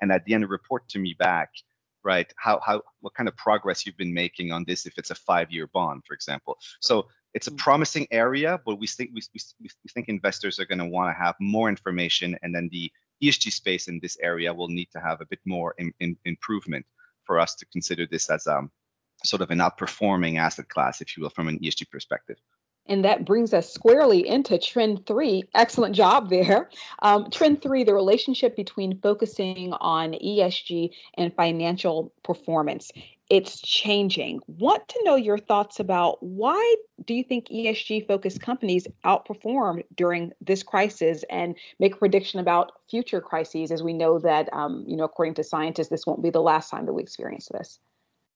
And 0.00 0.12
at 0.12 0.24
the 0.24 0.34
end, 0.34 0.48
report 0.48 0.88
to 0.90 0.98
me 0.98 1.14
back, 1.18 1.50
right? 2.02 2.32
How 2.36 2.60
how 2.64 2.82
what 3.00 3.14
kind 3.14 3.28
of 3.28 3.36
progress 3.36 3.86
you've 3.86 3.96
been 3.96 4.14
making 4.14 4.52
on 4.52 4.64
this 4.66 4.86
if 4.86 4.98
it's 4.98 5.10
a 5.10 5.14
five-year 5.14 5.68
bond, 5.72 6.02
for 6.06 6.14
example. 6.14 6.58
So 6.80 7.08
it's 7.34 7.48
a 7.48 7.50
mm. 7.50 7.58
promising 7.58 8.06
area, 8.10 8.60
but 8.64 8.76
we 8.76 8.86
think 8.86 9.10
we, 9.14 9.22
we, 9.32 9.40
we 9.60 9.88
think 9.92 10.08
investors 10.08 10.58
are 10.60 10.66
going 10.66 10.78
to 10.78 10.84
want 10.86 11.14
to 11.14 11.22
have 11.22 11.34
more 11.40 11.68
information, 11.68 12.36
and 12.42 12.54
then 12.54 12.68
the 12.70 12.90
ESG 13.22 13.52
space 13.52 13.88
in 13.88 13.98
this 14.00 14.16
area 14.20 14.52
will 14.52 14.68
need 14.68 14.88
to 14.92 15.00
have 15.00 15.20
a 15.20 15.26
bit 15.26 15.40
more 15.44 15.74
in, 15.78 15.92
in, 16.00 16.16
improvement 16.24 16.84
for 17.24 17.38
us 17.38 17.54
to 17.54 17.66
consider 17.66 18.06
this 18.06 18.28
as 18.30 18.46
um, 18.46 18.70
sort 19.24 19.42
of 19.42 19.50
an 19.50 19.58
outperforming 19.58 20.38
asset 20.38 20.68
class, 20.68 21.00
if 21.00 21.16
you 21.16 21.22
will, 21.22 21.30
from 21.30 21.48
an 21.48 21.58
ESG 21.58 21.90
perspective. 21.90 22.36
And 22.86 23.04
that 23.04 23.24
brings 23.24 23.54
us 23.54 23.72
squarely 23.72 24.26
into 24.26 24.58
trend 24.58 25.06
three. 25.06 25.44
Excellent 25.54 25.94
job 25.94 26.28
there. 26.28 26.68
Um, 27.00 27.30
trend 27.30 27.62
three 27.62 27.84
the 27.84 27.94
relationship 27.94 28.56
between 28.56 29.00
focusing 29.00 29.72
on 29.74 30.12
ESG 30.12 30.90
and 31.16 31.34
financial 31.34 32.12
performance 32.22 32.90
it's 33.30 33.60
changing. 33.60 34.40
Want 34.46 34.86
to 34.88 35.00
know 35.02 35.16
your 35.16 35.38
thoughts 35.38 35.80
about 35.80 36.22
why 36.22 36.76
do 37.06 37.14
you 37.14 37.24
think 37.24 37.48
ESG 37.48 38.06
focused 38.06 38.40
companies 38.40 38.86
outperform 39.04 39.82
during 39.96 40.32
this 40.40 40.62
crisis 40.62 41.24
and 41.30 41.56
make 41.78 41.94
a 41.94 41.98
prediction 41.98 42.38
about 42.38 42.72
future 42.90 43.20
crises 43.20 43.70
as 43.70 43.82
we 43.82 43.94
know 43.94 44.18
that 44.18 44.52
um, 44.52 44.84
you 44.86 44.96
know 44.96 45.04
according 45.04 45.34
to 45.34 45.44
scientists 45.44 45.88
this 45.88 46.06
won't 46.06 46.22
be 46.22 46.30
the 46.30 46.42
last 46.42 46.70
time 46.70 46.86
that 46.86 46.92
we 46.92 47.02
experience 47.02 47.48
this. 47.50 47.78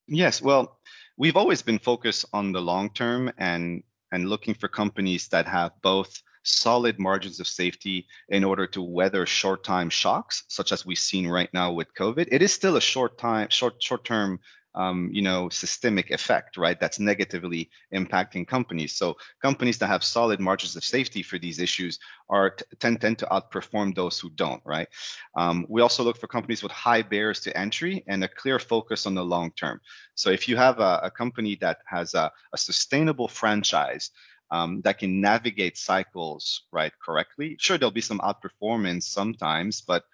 Yes, 0.07 0.41
well, 0.41 0.79
we've 1.19 1.37
always 1.37 1.61
been 1.61 1.79
focused 1.79 2.25
on 2.33 2.53
the 2.53 2.63
long 2.63 2.91
term 2.91 3.31
and 3.37 3.83
and 4.13 4.29
looking 4.29 4.55
for 4.55 4.69
companies 4.69 5.29
that 5.29 5.47
have 5.47 5.73
both 5.83 6.23
solid 6.43 6.99
margins 6.99 7.41
of 7.41 7.47
safety 7.47 8.07
in 8.31 8.43
order 8.43 8.67
to 8.67 8.83
weather 8.83 9.27
short 9.27 9.65
time 9.65 9.91
shocks 9.91 10.45
such 10.49 10.73
as 10.73 10.87
we've 10.87 10.99
seen 10.99 11.29
right 11.29 11.53
now 11.53 11.71
with 11.73 11.93
covid. 11.95 12.29
It 12.31 12.43
is 12.43 12.53
still 12.53 12.77
a 12.77 12.81
short 12.81 13.19
time 13.19 13.49
short 13.51 13.83
short 13.83 14.05
term 14.05 14.41
um, 14.75 15.11
you 15.13 15.23
know, 15.23 15.49
systemic 15.49 16.11
effect, 16.11 16.57
right? 16.57 16.79
That's 16.79 17.01
negatively 17.01 17.71
impacting 17.95 18.47
companies. 18.47 18.97
So 18.97 19.17
companies 19.43 19.79
that 19.79 19.89
have 19.89 20.05
solid 20.05 20.41
margins 20.41 20.77
of 20.77 20.85
safety 20.85 21.23
for 21.23 21.39
these 21.39 21.59
issues 21.59 21.99
are 22.29 22.57
tend 22.79 23.01
tend 23.01 23.19
to 23.19 23.27
outperform 23.27 23.95
those 23.95 24.21
who 24.21 24.31
don't, 24.31 24.63
right? 24.65 24.89
Um, 25.37 25.67
we 25.69 25.83
also 25.83 26.03
look 26.03 26.19
for 26.19 26.27
companies 26.27 26.63
with 26.63 26.73
high 26.73 27.03
barriers 27.03 27.41
to 27.41 27.57
entry 27.57 28.05
and 28.07 28.23
a 28.25 28.29
clear 28.29 28.59
focus 28.59 29.07
on 29.07 29.15
the 29.15 29.25
long 29.25 29.51
term. 29.53 29.81
So 30.15 30.31
if 30.31 30.49
you 30.49 30.57
have 30.57 30.79
a, 30.81 31.01
a 31.03 31.11
company 31.11 31.57
that 31.61 31.79
has 31.87 32.15
a, 32.15 32.31
a 32.53 32.59
sustainable 32.59 33.29
franchise 33.29 34.11
um, 34.51 34.81
that 34.83 34.99
can 34.99 35.21
navigate 35.21 35.77
cycles 35.77 36.65
right 36.73 36.93
correctly. 37.05 37.57
Sure, 37.59 37.77
there'll 37.77 37.91
be 37.91 38.01
some 38.01 38.21
outperformance 38.21 39.05
sometimes, 39.05 39.83
but 39.83 40.05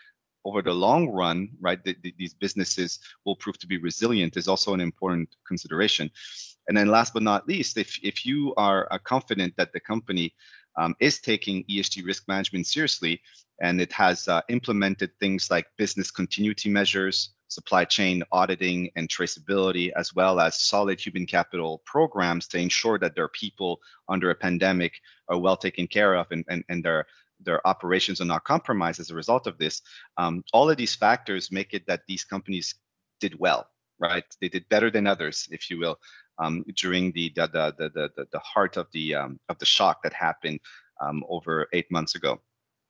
over 0.44 0.62
the 0.62 0.72
long 0.72 1.08
run, 1.08 1.48
right, 1.60 1.82
the, 1.84 1.96
the, 2.02 2.14
these 2.18 2.34
businesses 2.34 2.98
will 3.24 3.36
prove 3.36 3.58
to 3.58 3.66
be 3.66 3.78
resilient 3.78 4.36
is 4.36 4.48
also 4.48 4.74
an 4.74 4.80
important 4.80 5.36
consideration. 5.46 6.10
And 6.68 6.76
then 6.76 6.88
last 6.88 7.12
but 7.12 7.22
not 7.22 7.46
least, 7.46 7.76
if, 7.76 7.98
if 8.02 8.24
you 8.24 8.54
are 8.56 8.88
confident 9.04 9.54
that 9.56 9.72
the 9.72 9.80
company 9.80 10.34
um, 10.76 10.94
is 11.00 11.20
taking 11.20 11.64
ESG 11.64 12.04
risk 12.04 12.26
management 12.26 12.66
seriously 12.66 13.20
and 13.60 13.80
it 13.80 13.92
has 13.92 14.26
uh, 14.28 14.40
implemented 14.48 15.10
things 15.20 15.50
like 15.50 15.66
business 15.76 16.10
continuity 16.10 16.68
measures, 16.68 17.30
supply 17.48 17.84
chain 17.84 18.22
auditing 18.32 18.90
and 18.96 19.08
traceability, 19.08 19.92
as 19.96 20.14
well 20.14 20.40
as 20.40 20.60
solid 20.60 20.98
human 20.98 21.26
capital 21.26 21.82
programs 21.84 22.48
to 22.48 22.58
ensure 22.58 22.98
that 22.98 23.14
their 23.14 23.28
people 23.28 23.80
under 24.08 24.30
a 24.30 24.34
pandemic 24.34 24.94
are 25.28 25.38
well 25.38 25.56
taken 25.56 25.86
care 25.86 26.14
of 26.14 26.26
and, 26.32 26.44
and, 26.48 26.64
and 26.68 26.84
their 26.84 27.06
their 27.44 27.66
operations 27.66 28.20
are 28.20 28.26
not 28.26 28.44
compromised 28.44 29.00
as 29.00 29.10
a 29.10 29.14
result 29.14 29.46
of 29.46 29.58
this. 29.58 29.82
Um, 30.16 30.42
all 30.52 30.70
of 30.70 30.76
these 30.76 30.94
factors 30.94 31.52
make 31.52 31.74
it 31.74 31.86
that 31.86 32.02
these 32.08 32.24
companies 32.24 32.74
did 33.20 33.38
well, 33.38 33.68
right? 33.98 34.24
They 34.40 34.48
did 34.48 34.68
better 34.68 34.90
than 34.90 35.06
others, 35.06 35.48
if 35.50 35.70
you 35.70 35.78
will, 35.78 35.98
um, 36.38 36.64
during 36.76 37.12
the 37.12 37.32
the, 37.34 37.46
the 37.46 37.90
the 37.94 38.10
the 38.16 38.26
the 38.32 38.38
heart 38.40 38.76
of 38.76 38.86
the 38.92 39.14
um, 39.14 39.40
of 39.48 39.58
the 39.58 39.66
shock 39.66 40.02
that 40.02 40.12
happened 40.12 40.60
um, 41.00 41.22
over 41.28 41.68
eight 41.72 41.90
months 41.90 42.14
ago. 42.14 42.40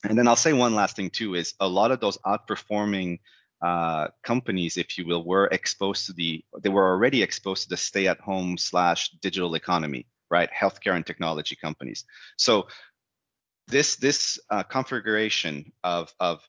And 0.08 0.18
then 0.18 0.28
I'll 0.28 0.37
say 0.37 0.52
one 0.52 0.75
last 0.75 0.96
thing 0.96 1.11
too 1.11 1.34
is 1.34 1.54
a 1.61 1.68
lot 1.68 1.90
of 1.90 2.00
those 2.00 2.18
outperforming 2.26 3.20
uh, 3.62 4.08
companies, 4.23 4.76
if 4.76 4.99
you 4.99 5.06
will, 5.06 5.25
were 5.25 5.46
exposed 5.46 6.06
to 6.06 6.12
the 6.12 6.44
they 6.61 6.68
were 6.68 6.87
already 6.87 7.23
exposed 7.23 7.62
to 7.64 7.68
the 7.70 7.76
stay-at-home 7.76 8.58
slash 8.58 9.11
digital 9.23 9.54
economy, 9.54 10.06
right? 10.30 10.50
Healthcare 10.52 10.96
and 10.96 11.06
technology 11.06 11.56
companies. 11.56 12.04
So 12.37 12.66
this 13.68 13.97
this 13.97 14.38
uh, 14.50 14.62
configuration 14.62 15.73
of 15.83 16.14
of 16.21 16.47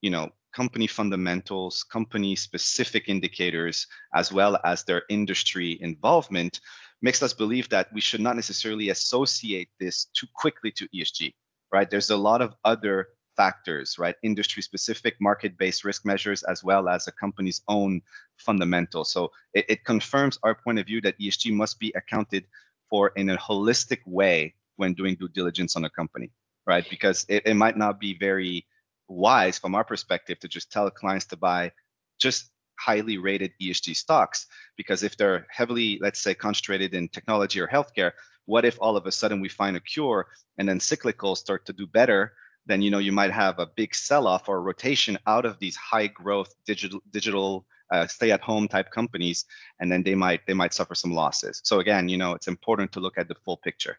you 0.00 0.10
know 0.10 0.30
company 0.54 0.86
fundamentals, 0.86 1.82
company 1.84 2.34
specific 2.34 3.08
indicators, 3.08 3.86
as 4.14 4.32
well 4.32 4.58
as 4.64 4.84
their 4.84 5.02
industry 5.10 5.78
involvement, 5.82 6.60
makes 7.02 7.22
us 7.22 7.34
believe 7.34 7.68
that 7.68 7.92
we 7.92 8.00
should 8.00 8.22
not 8.22 8.36
necessarily 8.36 8.88
associate 8.88 9.68
this 9.78 10.06
too 10.16 10.26
quickly 10.34 10.70
to 10.70 10.88
ESG. 10.88 11.34
Right? 11.72 11.90
There's 11.90 12.08
a 12.08 12.16
lot 12.16 12.40
of 12.40 12.54
other 12.64 13.08
factors, 13.36 13.98
right? 13.98 14.16
Industry 14.22 14.62
specific 14.62 15.14
market 15.20 15.58
based 15.58 15.84
risk 15.84 16.06
measures, 16.06 16.42
as 16.44 16.64
well 16.64 16.88
as 16.88 17.06
a 17.06 17.12
company's 17.12 17.60
own 17.68 18.00
fundamentals. 18.38 19.12
So 19.12 19.30
it, 19.52 19.66
it 19.68 19.84
confirms 19.84 20.38
our 20.42 20.54
point 20.54 20.78
of 20.78 20.86
view 20.86 21.02
that 21.02 21.18
ESG 21.18 21.52
must 21.52 21.78
be 21.78 21.92
accounted 21.94 22.46
for 22.88 23.12
in 23.16 23.28
a 23.28 23.36
holistic 23.36 23.98
way 24.06 24.54
when 24.76 24.94
doing 24.94 25.16
due 25.16 25.28
diligence 25.28 25.76
on 25.76 25.84
a 25.84 25.90
company 25.90 26.30
right? 26.66 26.88
Because 26.88 27.24
it, 27.28 27.42
it 27.46 27.54
might 27.54 27.76
not 27.76 28.00
be 28.00 28.16
very 28.18 28.66
wise 29.08 29.58
from 29.58 29.74
our 29.74 29.84
perspective 29.84 30.38
to 30.40 30.48
just 30.48 30.70
tell 30.70 30.90
clients 30.90 31.26
to 31.26 31.36
buy 31.36 31.72
just 32.18 32.50
highly 32.78 33.18
rated 33.18 33.52
ESG 33.62 33.96
stocks. 33.96 34.46
Because 34.76 35.02
if 35.02 35.16
they're 35.16 35.46
heavily, 35.50 35.98
let's 36.00 36.20
say, 36.20 36.34
concentrated 36.34 36.94
in 36.94 37.08
technology 37.08 37.60
or 37.60 37.68
healthcare, 37.68 38.12
what 38.46 38.64
if 38.64 38.78
all 38.80 38.96
of 38.96 39.06
a 39.06 39.12
sudden 39.12 39.40
we 39.40 39.48
find 39.48 39.76
a 39.76 39.80
cure 39.80 40.26
and 40.58 40.68
then 40.68 40.78
cyclicals 40.78 41.38
start 41.38 41.66
to 41.66 41.72
do 41.72 41.86
better? 41.86 42.32
Then 42.66 42.82
you 42.82 42.90
know 42.90 42.98
you 42.98 43.12
might 43.12 43.30
have 43.30 43.58
a 43.58 43.70
big 43.76 43.94
sell-off 43.94 44.48
or 44.48 44.60
rotation 44.60 45.18
out 45.26 45.44
of 45.44 45.58
these 45.60 45.76
high 45.76 46.08
growth 46.08 46.52
digital 46.66 47.00
digital 47.10 47.64
uh, 47.92 48.06
stay 48.08 48.32
at 48.32 48.40
home 48.40 48.66
type 48.66 48.90
companies 48.90 49.44
and 49.78 49.90
then 49.90 50.02
they 50.02 50.16
might 50.16 50.44
they 50.46 50.54
might 50.54 50.74
suffer 50.74 50.94
some 50.94 51.12
losses 51.12 51.60
so 51.62 51.78
again 51.78 52.08
you 52.08 52.16
know 52.16 52.32
it's 52.32 52.48
important 52.48 52.90
to 52.90 52.98
look 52.98 53.16
at 53.16 53.28
the 53.28 53.34
full 53.44 53.56
picture 53.58 53.96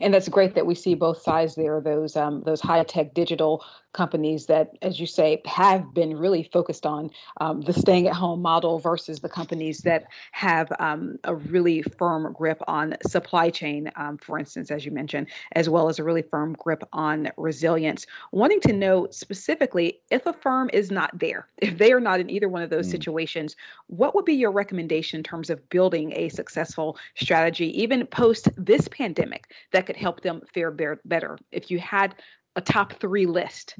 and 0.00 0.12
that's 0.12 0.28
great 0.28 0.54
that 0.54 0.66
we 0.66 0.74
see 0.74 0.94
both 0.94 1.22
sides 1.22 1.54
there. 1.54 1.80
Those 1.80 2.16
um, 2.16 2.42
those 2.44 2.60
high 2.60 2.82
tech 2.84 3.14
digital 3.14 3.64
companies 3.96 4.46
that, 4.46 4.76
as 4.82 5.00
you 5.00 5.06
say, 5.06 5.40
have 5.46 5.94
been 5.94 6.16
really 6.16 6.44
focused 6.52 6.84
on 6.84 7.10
um, 7.40 7.62
the 7.62 7.72
staying 7.72 8.06
at 8.06 8.14
home 8.14 8.42
model 8.42 8.78
versus 8.78 9.20
the 9.20 9.28
companies 9.28 9.78
that 9.78 10.04
have 10.32 10.70
um, 10.78 11.18
a 11.24 11.34
really 11.34 11.82
firm 11.82 12.32
grip 12.34 12.60
on 12.68 12.94
supply 13.06 13.48
chain, 13.48 13.90
um, 13.96 14.18
for 14.18 14.38
instance, 14.38 14.70
as 14.70 14.84
you 14.84 14.92
mentioned, 14.92 15.26
as 15.52 15.68
well 15.68 15.88
as 15.88 15.98
a 15.98 16.04
really 16.04 16.22
firm 16.22 16.54
grip 16.58 16.84
on 16.92 17.30
resilience. 17.38 18.06
Wanting 18.32 18.60
to 18.60 18.72
know 18.72 19.08
specifically 19.10 20.00
if 20.10 20.26
a 20.26 20.32
firm 20.34 20.68
is 20.72 20.90
not 20.90 21.18
there, 21.18 21.48
if 21.58 21.78
they 21.78 21.92
are 21.92 22.00
not 22.00 22.20
in 22.20 22.30
either 22.30 22.48
one 22.48 22.62
of 22.62 22.70
those 22.70 22.86
mm. 22.88 22.90
situations, 22.90 23.56
what 23.86 24.14
would 24.14 24.26
be 24.26 24.34
your 24.34 24.52
recommendation 24.52 25.18
in 25.18 25.24
terms 25.24 25.48
of 25.48 25.66
building 25.70 26.12
a 26.14 26.28
successful 26.28 26.98
strategy, 27.14 27.68
even 27.80 28.06
post 28.06 28.48
this 28.56 28.88
pandemic, 28.88 29.52
that 29.72 29.86
could 29.86 29.96
help 29.96 30.20
them 30.20 30.42
fare 30.52 30.70
better? 30.70 31.38
If 31.50 31.70
you 31.70 31.78
had 31.78 32.14
a 32.56 32.60
top 32.60 32.94
three 32.94 33.26
list 33.26 33.76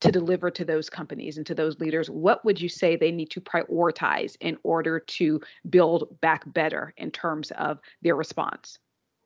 to 0.00 0.10
deliver 0.10 0.50
to 0.50 0.64
those 0.64 0.88
companies 0.88 1.36
and 1.36 1.46
to 1.46 1.54
those 1.54 1.78
leaders, 1.78 2.08
what 2.08 2.44
would 2.44 2.60
you 2.60 2.68
say 2.68 2.96
they 2.96 3.12
need 3.12 3.30
to 3.30 3.40
prioritize 3.40 4.36
in 4.40 4.56
order 4.62 4.98
to 4.98 5.40
build 5.68 6.20
back 6.20 6.50
better 6.52 6.94
in 6.96 7.10
terms 7.10 7.50
of 7.52 7.78
their 8.02 8.16
response? 8.16 8.78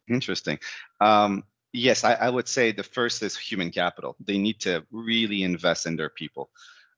Interesting. 0.08 0.58
Um, 1.00 1.44
yes, 1.72 2.04
I, 2.04 2.14
I, 2.14 2.28
would 2.28 2.48
say 2.48 2.72
the 2.72 2.82
first 2.82 3.22
is 3.22 3.36
human 3.36 3.70
capital. 3.70 4.16
They 4.20 4.36
need 4.36 4.60
to 4.60 4.84
really 4.90 5.44
invest 5.44 5.86
in 5.86 5.96
their 5.96 6.10
people. 6.10 6.50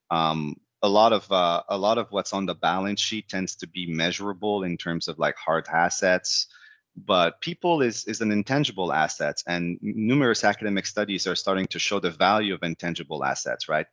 Um, 0.09 0.55
a 0.81 0.89
lot 0.89 1.13
of 1.13 1.31
uh, 1.31 1.63
a 1.69 1.77
lot 1.77 1.97
of 1.97 2.07
what's 2.11 2.33
on 2.33 2.45
the 2.45 2.53
balance 2.53 3.01
sheet 3.01 3.29
tends 3.29 3.55
to 3.57 3.67
be 3.67 3.91
measurable 3.91 4.63
in 4.63 4.77
terms 4.77 5.07
of 5.07 5.17
like 5.17 5.35
hard 5.35 5.67
assets, 5.73 6.47
but 7.05 7.39
people 7.41 7.81
is 7.81 8.05
is 8.05 8.21
an 8.21 8.31
intangible 8.31 8.91
asset 8.91 9.41
and 9.47 9.77
numerous 9.81 10.43
academic 10.43 10.85
studies 10.85 11.27
are 11.27 11.35
starting 11.35 11.67
to 11.67 11.79
show 11.79 11.99
the 11.99 12.09
value 12.09 12.53
of 12.53 12.63
intangible 12.63 13.23
assets 13.23 13.69
right? 13.69 13.87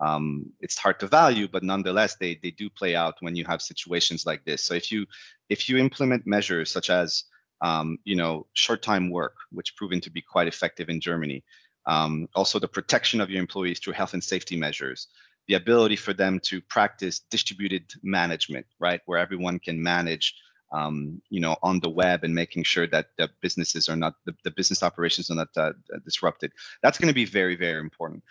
Um, 0.00 0.52
it's 0.60 0.78
hard 0.78 1.00
to 1.00 1.06
value 1.08 1.48
but 1.48 1.62
nonetheless 1.62 2.16
they 2.16 2.38
they 2.42 2.50
do 2.52 2.70
play 2.70 2.94
out 2.94 3.16
when 3.20 3.36
you 3.36 3.44
have 3.46 3.60
situations 3.60 4.24
like 4.24 4.44
this. 4.44 4.64
So 4.64 4.74
if 4.74 4.90
you 4.90 5.06
if 5.48 5.68
you 5.68 5.76
implement 5.76 6.26
measures 6.26 6.70
such 6.70 6.88
as 6.90 7.24
um, 7.60 7.98
you 8.04 8.16
know 8.16 8.46
short 8.54 8.82
time 8.82 9.10
work 9.10 9.34
which 9.50 9.76
proven 9.76 10.00
to 10.00 10.10
be 10.10 10.22
quite 10.22 10.46
effective 10.46 10.88
in 10.88 11.00
germany 11.00 11.42
um, 11.86 12.28
also 12.34 12.58
the 12.60 12.68
protection 12.68 13.20
of 13.20 13.30
your 13.30 13.40
employees 13.40 13.80
through 13.80 13.94
health 13.94 14.14
and 14.14 14.22
safety 14.22 14.56
measures 14.56 15.08
the 15.48 15.54
ability 15.54 15.96
for 15.96 16.12
them 16.12 16.38
to 16.44 16.60
practice 16.60 17.20
distributed 17.30 17.92
management 18.02 18.66
right? 18.78 19.00
Where 19.06 19.18
everyone 19.18 19.58
can 19.58 19.82
manage 19.82 20.34
um, 20.72 21.22
you 21.30 21.40
know, 21.40 21.56
on 21.62 21.80
the 21.80 21.88
web 21.88 22.24
and 22.24 22.34
making 22.34 22.64
sure 22.64 22.86
that 22.88 23.06
the 23.16 23.30
businesses 23.40 23.88
are 23.88 23.96
not 23.96 24.14
the, 24.24 24.34
the 24.44 24.50
business 24.50 24.82
operations 24.82 25.30
are 25.30 25.34
not 25.34 25.48
uh, 25.56 25.72
disrupted. 26.04 26.52
That's 26.82 26.98
going 26.98 27.08
to 27.08 27.14
be 27.14 27.24
very, 27.24 27.56
very 27.56 27.80
important. 27.80 28.22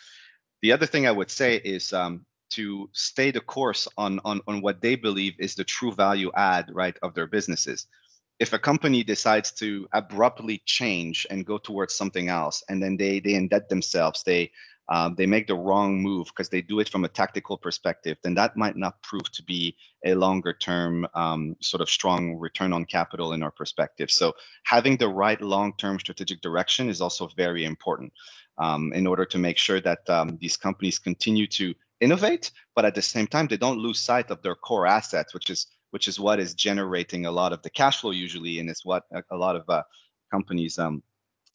The 0.62 0.72
other 0.72 0.86
thing 0.86 1.08
I 1.08 1.12
would 1.12 1.32
say 1.32 1.58
is 1.58 1.94
um, 1.94 2.26
to 2.52 2.90
stay 2.94 3.32
the 3.32 3.42
course 3.42 3.88
on, 3.98 4.20
on 4.24 4.42
on 4.48 4.62
what 4.62 4.82
they 4.82 4.96
believe 4.96 5.34
is 5.40 5.56
the 5.56 5.64
true 5.64 5.92
value 5.92 6.32
add 6.36 6.70
right 6.74 6.98
of 7.02 7.14
their 7.14 7.28
businesses. 7.28 7.88
If 8.40 8.54
a 8.54 8.60
company 8.60 9.04
decides 9.04 9.52
to 9.54 9.88
abruptly 9.94 10.62
change 10.66 11.26
and 11.30 11.46
go 11.46 11.58
towards 11.58 11.96
something 11.96 12.30
else, 12.30 12.64
and 12.70 12.82
then 12.82 12.98
they 12.98 13.20
they 13.20 13.34
indebt 13.34 13.68
themselves, 13.68 14.24
they 14.24 14.52
um, 14.90 15.16
they 15.16 15.26
make 15.26 15.48
the 15.48 15.56
wrong 15.56 16.02
move 16.02 16.28
because 16.28 16.50
they 16.50 16.62
do 16.62 16.80
it 16.80 16.90
from 16.90 17.04
a 17.04 17.10
tactical 17.10 17.58
perspective, 17.58 18.18
then 18.24 18.34
that 18.36 18.56
might 18.56 18.78
not 18.78 19.02
prove 19.04 19.30
to 19.34 19.44
be 19.44 19.76
a 20.06 20.16
longer 20.16 20.54
term 20.54 21.06
um, 21.14 21.56
sort 21.62 21.82
of 21.82 21.90
strong 21.90 22.36
return 22.36 22.72
on 22.72 22.86
capital 22.86 23.34
in 23.34 23.44
our 23.44 23.52
perspective. 23.52 24.10
So 24.10 24.34
having 24.64 24.96
the 24.98 25.10
right 25.10 25.42
long 25.42 25.74
term 25.78 26.00
strategic 26.00 26.42
direction 26.42 26.90
is 26.90 27.02
also 27.02 27.28
very 27.36 27.66
important 27.66 28.14
um, 28.58 28.94
in 28.94 29.06
order 29.06 29.26
to 29.26 29.38
make 29.38 29.58
sure 29.58 29.82
that 29.82 30.10
um, 30.10 30.38
these 30.40 30.56
companies 30.56 31.00
continue 31.00 31.48
to 31.48 31.74
innovate, 32.00 32.52
but 32.76 32.86
at 32.86 32.96
the 32.96 33.02
same 33.02 33.28
time 33.28 33.48
they 33.48 33.58
don't 33.58 33.80
lose 33.80 34.00
sight 34.00 34.32
of 34.32 34.42
their 34.42 34.56
core 34.56 34.88
assets, 34.88 35.34
which 35.34 35.50
is 35.50 35.68
which 35.92 36.08
is 36.08 36.20
what 36.20 36.40
is 36.40 36.54
generating 36.54 37.26
a 37.26 37.32
lot 37.32 37.54
of 37.54 37.62
the 37.62 37.70
cash 37.70 38.02
flow 38.02 38.12
usually, 38.12 38.60
and 38.60 38.70
is 38.70 38.82
what 38.84 39.04
a, 39.14 39.24
a 39.32 39.38
lot 39.38 39.56
of 39.56 39.64
uh, 39.70 39.84
companies 40.32 40.78
um, 40.80 41.02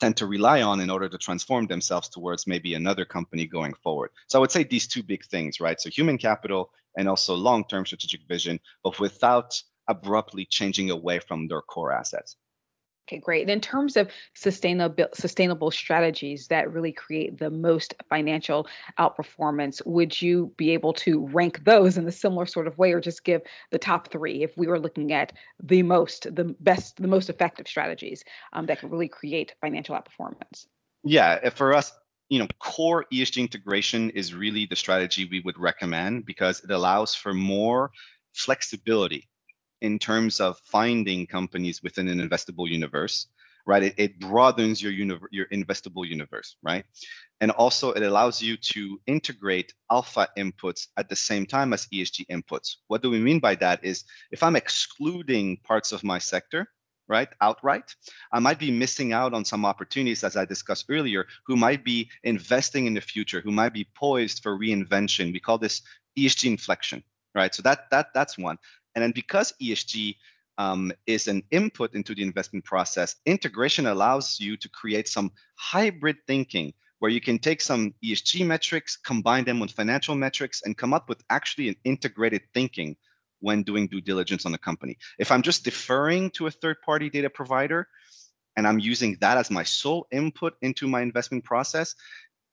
tend 0.02 0.16
to 0.16 0.26
rely 0.26 0.62
on 0.62 0.80
in 0.80 0.90
order 0.90 1.08
to 1.08 1.16
transform 1.16 1.64
themselves 1.68 2.08
towards 2.08 2.48
maybe 2.48 2.74
another 2.74 3.04
company 3.04 3.46
going 3.46 3.72
forward. 3.84 4.10
So 4.26 4.36
I 4.36 4.40
would 4.40 4.50
say 4.50 4.64
these 4.64 4.88
two 4.88 5.00
big 5.00 5.24
things, 5.24 5.60
right? 5.60 5.80
So 5.80 5.90
human 5.90 6.18
capital 6.18 6.72
and 6.96 7.08
also 7.08 7.36
long-term 7.36 7.86
strategic 7.86 8.22
vision, 8.26 8.58
but 8.82 8.98
without 8.98 9.62
abruptly 9.86 10.44
changing 10.44 10.90
away 10.90 11.20
from 11.20 11.46
their 11.46 11.62
core 11.62 11.92
assets. 11.92 12.36
Okay, 13.08 13.18
great. 13.18 13.42
And 13.42 13.50
in 13.50 13.60
terms 13.60 13.96
of 13.96 14.10
sustainable 14.34 15.08
sustainable 15.12 15.72
strategies 15.72 16.46
that 16.48 16.72
really 16.72 16.92
create 16.92 17.38
the 17.38 17.50
most 17.50 17.94
financial 18.08 18.68
outperformance, 18.98 19.84
would 19.84 20.22
you 20.22 20.52
be 20.56 20.70
able 20.70 20.92
to 20.94 21.26
rank 21.28 21.64
those 21.64 21.98
in 21.98 22.06
a 22.06 22.12
similar 22.12 22.46
sort 22.46 22.68
of 22.68 22.78
way, 22.78 22.92
or 22.92 23.00
just 23.00 23.24
give 23.24 23.42
the 23.70 23.78
top 23.78 24.12
three 24.12 24.44
if 24.44 24.56
we 24.56 24.68
were 24.68 24.78
looking 24.78 25.12
at 25.12 25.32
the 25.60 25.82
most, 25.82 26.32
the 26.34 26.44
best, 26.60 27.02
the 27.02 27.08
most 27.08 27.28
effective 27.28 27.66
strategies 27.66 28.24
um, 28.52 28.66
that 28.66 28.78
can 28.78 28.88
really 28.88 29.08
create 29.08 29.54
financial 29.60 29.96
outperformance? 29.96 30.66
Yeah, 31.02 31.50
for 31.50 31.74
us, 31.74 31.92
you 32.28 32.38
know, 32.38 32.46
core 32.60 33.04
ESG 33.12 33.40
integration 33.40 34.10
is 34.10 34.32
really 34.32 34.64
the 34.66 34.76
strategy 34.76 35.28
we 35.28 35.40
would 35.40 35.58
recommend 35.58 36.24
because 36.24 36.62
it 36.62 36.70
allows 36.70 37.16
for 37.16 37.34
more 37.34 37.90
flexibility 38.32 39.28
in 39.82 39.98
terms 39.98 40.40
of 40.40 40.58
finding 40.64 41.26
companies 41.26 41.82
within 41.82 42.08
an 42.08 42.20
investable 42.20 42.68
universe, 42.68 43.26
right? 43.66 43.82
It, 43.82 43.94
it 43.96 44.18
broadens 44.20 44.80
your 44.80 44.92
universe, 44.92 45.28
your 45.32 45.46
investable 45.46 46.06
universe, 46.06 46.56
right? 46.62 46.84
And 47.40 47.50
also 47.50 47.90
it 47.92 48.02
allows 48.04 48.40
you 48.40 48.56
to 48.56 49.00
integrate 49.06 49.74
alpha 49.90 50.28
inputs 50.38 50.86
at 50.96 51.08
the 51.08 51.16
same 51.16 51.44
time 51.46 51.72
as 51.72 51.86
ESG 51.86 52.26
inputs. 52.28 52.76
What 52.86 53.02
do 53.02 53.10
we 53.10 53.18
mean 53.18 53.40
by 53.40 53.56
that 53.56 53.84
is 53.84 54.04
if 54.30 54.42
I'm 54.42 54.56
excluding 54.56 55.58
parts 55.58 55.90
of 55.90 56.04
my 56.04 56.18
sector, 56.18 56.68
right, 57.08 57.28
outright, 57.40 57.94
I 58.32 58.38
might 58.38 58.60
be 58.60 58.70
missing 58.70 59.12
out 59.12 59.34
on 59.34 59.44
some 59.44 59.64
opportunities, 59.64 60.22
as 60.22 60.36
I 60.36 60.44
discussed 60.44 60.86
earlier, 60.88 61.26
who 61.44 61.56
might 61.56 61.84
be 61.84 62.08
investing 62.22 62.86
in 62.86 62.94
the 62.94 63.00
future, 63.00 63.40
who 63.40 63.50
might 63.50 63.74
be 63.74 63.88
poised 63.96 64.44
for 64.44 64.56
reinvention. 64.56 65.32
We 65.32 65.40
call 65.40 65.58
this 65.58 65.82
ESG 66.16 66.46
inflection, 66.46 67.02
right? 67.34 67.52
So 67.52 67.62
that 67.62 67.90
that 67.90 68.08
that's 68.14 68.38
one. 68.38 68.58
And 68.94 69.02
then 69.02 69.12
because 69.12 69.52
ESG 69.60 70.16
um, 70.58 70.92
is 71.06 71.28
an 71.28 71.42
input 71.50 71.94
into 71.94 72.14
the 72.14 72.22
investment 72.22 72.64
process, 72.64 73.16
integration 73.26 73.86
allows 73.86 74.38
you 74.38 74.56
to 74.56 74.68
create 74.68 75.08
some 75.08 75.32
hybrid 75.56 76.16
thinking 76.26 76.72
where 76.98 77.10
you 77.10 77.20
can 77.20 77.38
take 77.38 77.60
some 77.60 77.92
ESG 78.04 78.46
metrics, 78.46 78.96
combine 78.96 79.44
them 79.44 79.58
with 79.58 79.72
financial 79.72 80.14
metrics, 80.14 80.62
and 80.62 80.76
come 80.76 80.94
up 80.94 81.08
with 81.08 81.20
actually 81.30 81.68
an 81.68 81.76
integrated 81.84 82.42
thinking 82.54 82.96
when 83.40 83.64
doing 83.64 83.88
due 83.88 84.00
diligence 84.00 84.46
on 84.46 84.54
a 84.54 84.58
company. 84.58 84.96
If 85.18 85.32
I'm 85.32 85.42
just 85.42 85.64
deferring 85.64 86.30
to 86.30 86.46
a 86.46 86.50
third 86.50 86.80
party 86.82 87.10
data 87.10 87.28
provider 87.28 87.88
and 88.56 88.68
I'm 88.68 88.78
using 88.78 89.16
that 89.20 89.36
as 89.36 89.50
my 89.50 89.64
sole 89.64 90.06
input 90.12 90.54
into 90.62 90.86
my 90.86 91.00
investment 91.02 91.42
process, 91.42 91.94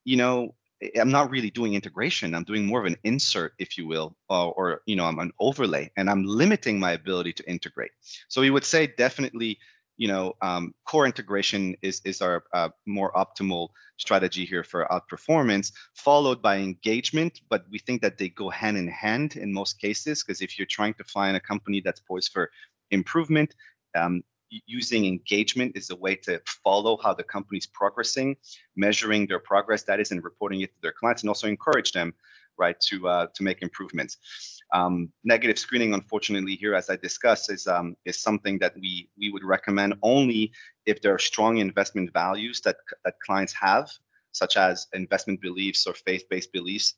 you 0.04 0.18
know, 0.18 0.56
I'm 1.00 1.12
not 1.12 1.30
really 1.30 1.50
doing 1.50 1.74
integration. 1.74 2.34
I'm 2.34 2.46
doing 2.46 2.66
more 2.66 2.80
of 2.80 2.86
an 2.86 2.96
insert, 3.04 3.54
if 3.60 3.78
you 3.78 3.86
will, 3.86 4.16
or, 4.30 4.54
or, 4.54 4.82
you 4.86 4.96
know, 4.96 5.06
I'm 5.06 5.20
an 5.20 5.32
overlay, 5.40 5.92
and 5.98 6.10
I'm 6.10 6.24
limiting 6.24 6.80
my 6.80 6.94
ability 6.94 7.34
to 7.34 7.50
integrate. 7.50 7.92
So 8.30 8.42
we 8.42 8.50
would 8.50 8.64
say 8.64 8.88
definitely, 8.98 9.60
you 9.98 10.08
know, 10.08 10.34
um, 10.42 10.74
core 10.86 11.06
integration 11.06 11.76
is 11.82 12.02
is 12.06 12.22
our 12.22 12.44
uh, 12.54 12.70
more 12.86 13.12
optimal 13.14 13.70
strategy 13.98 14.46
here 14.46 14.64
for 14.64 14.88
outperformance, 14.90 15.74
followed 15.94 16.42
by 16.42 16.58
engagement. 16.58 17.42
But 17.50 17.66
we 17.70 17.80
think 17.80 18.02
that 18.02 18.18
they 18.18 18.30
go 18.30 18.50
hand 18.50 18.78
in 18.78 18.88
hand 18.88 19.36
in 19.36 19.52
most 19.52 19.82
cases, 19.82 20.24
because 20.24 20.42
if 20.42 20.58
you're 20.58 20.66
trying 20.78 20.94
to 20.94 21.04
find 21.04 21.36
a 21.36 21.42
company 21.42 21.82
that's 21.82 22.00
poised 22.00 22.32
for 22.32 22.50
improvement, 22.92 23.54
um, 23.96 24.24
using 24.66 25.06
engagement 25.06 25.76
is 25.76 25.90
a 25.90 25.96
way 25.96 26.16
to 26.16 26.42
follow 26.64 26.98
how 26.98 27.14
the 27.14 27.24
company's 27.24 27.68
progressing, 27.68 28.36
measuring 28.76 29.28
their 29.28 29.40
progress, 29.40 29.84
that 29.84 30.00
is, 30.00 30.12
and 30.12 30.24
reporting 30.24 30.62
it 30.62 30.74
to 30.74 30.82
their 30.82 30.92
clients, 30.92 31.24
and 31.24 31.30
also 31.30 31.48
encourage 31.48 31.92
them, 31.92 32.14
right, 32.58 32.80
to 32.82 33.08
uh, 33.08 33.28
to 33.34 33.44
make 33.44 33.62
improvements. 33.62 34.18
Um, 34.72 35.12
negative 35.24 35.58
screening, 35.58 35.94
unfortunately, 35.94 36.56
here, 36.56 36.76
as 36.76 36.90
I 36.90 36.96
discussed, 36.96 37.52
is 37.52 37.68
um, 37.68 37.96
is 38.06 38.22
something 38.22 38.60
that 38.60 38.76
we 38.76 39.10
we 39.18 39.32
would 39.32 39.44
recommend 39.44 39.96
only 40.04 40.52
if 40.86 41.02
there 41.02 41.14
are 41.14 41.20
strong 41.20 41.58
investment 41.58 42.12
values 42.14 42.62
that 42.62 42.78
that 43.04 43.16
clients 43.26 43.54
have, 43.54 43.90
such 44.32 44.58
as 44.58 44.88
investment 44.94 45.42
beliefs 45.42 45.88
or 45.88 45.94
faith-based 45.94 46.52
beliefs. 46.52 46.96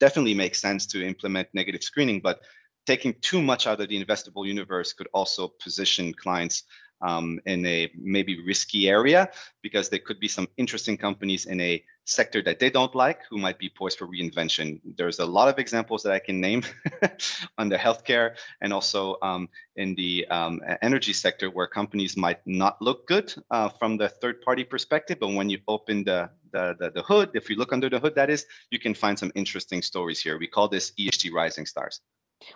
Definitely 0.00 0.34
makes 0.34 0.60
sense 0.60 0.86
to 0.86 1.04
implement 1.04 1.48
negative 1.54 1.82
screening, 1.82 2.20
but 2.20 2.40
taking 2.86 3.14
too 3.20 3.42
much 3.42 3.66
out 3.66 3.80
of 3.80 3.88
the 3.88 4.04
investable 4.04 4.46
universe 4.46 4.92
could 4.92 5.08
also 5.12 5.48
position 5.48 6.12
clients 6.12 6.64
um, 7.00 7.40
in 7.46 7.64
a 7.66 7.90
maybe 7.96 8.42
risky 8.44 8.88
area 8.88 9.30
because 9.62 9.88
there 9.88 10.00
could 10.00 10.18
be 10.18 10.28
some 10.28 10.48
interesting 10.56 10.96
companies 10.96 11.46
in 11.46 11.60
a 11.60 11.84
sector 12.04 12.42
that 12.42 12.58
they 12.58 12.70
don't 12.70 12.94
like 12.94 13.20
who 13.28 13.36
might 13.38 13.58
be 13.58 13.68
poised 13.68 13.98
for 13.98 14.06
reinvention. 14.06 14.80
There's 14.96 15.18
a 15.18 15.26
lot 15.26 15.48
of 15.48 15.58
examples 15.58 16.02
that 16.02 16.12
I 16.12 16.18
can 16.18 16.40
name 16.40 16.62
the 17.02 17.76
healthcare 17.76 18.36
and 18.62 18.72
also 18.72 19.18
um, 19.22 19.48
in 19.76 19.94
the 19.94 20.26
um, 20.28 20.60
energy 20.80 21.12
sector 21.12 21.50
where 21.50 21.66
companies 21.66 22.16
might 22.16 22.40
not 22.46 22.80
look 22.80 23.06
good 23.06 23.34
uh, 23.50 23.68
from 23.68 23.98
the 23.98 24.08
third 24.08 24.40
party 24.40 24.64
perspective. 24.64 25.18
But 25.20 25.34
when 25.34 25.50
you 25.50 25.58
open 25.68 26.04
the, 26.04 26.30
the, 26.52 26.74
the, 26.80 26.90
the 26.90 27.02
hood, 27.02 27.30
if 27.34 27.50
you 27.50 27.56
look 27.56 27.72
under 27.72 27.90
the 27.90 27.98
hood, 27.98 28.14
that 28.14 28.30
is, 28.30 28.46
you 28.70 28.78
can 28.78 28.94
find 28.94 29.18
some 29.18 29.30
interesting 29.34 29.82
stories 29.82 30.20
here. 30.20 30.38
We 30.38 30.48
call 30.48 30.68
this 30.68 30.92
ESG 30.98 31.30
rising 31.32 31.66
stars. 31.66 32.00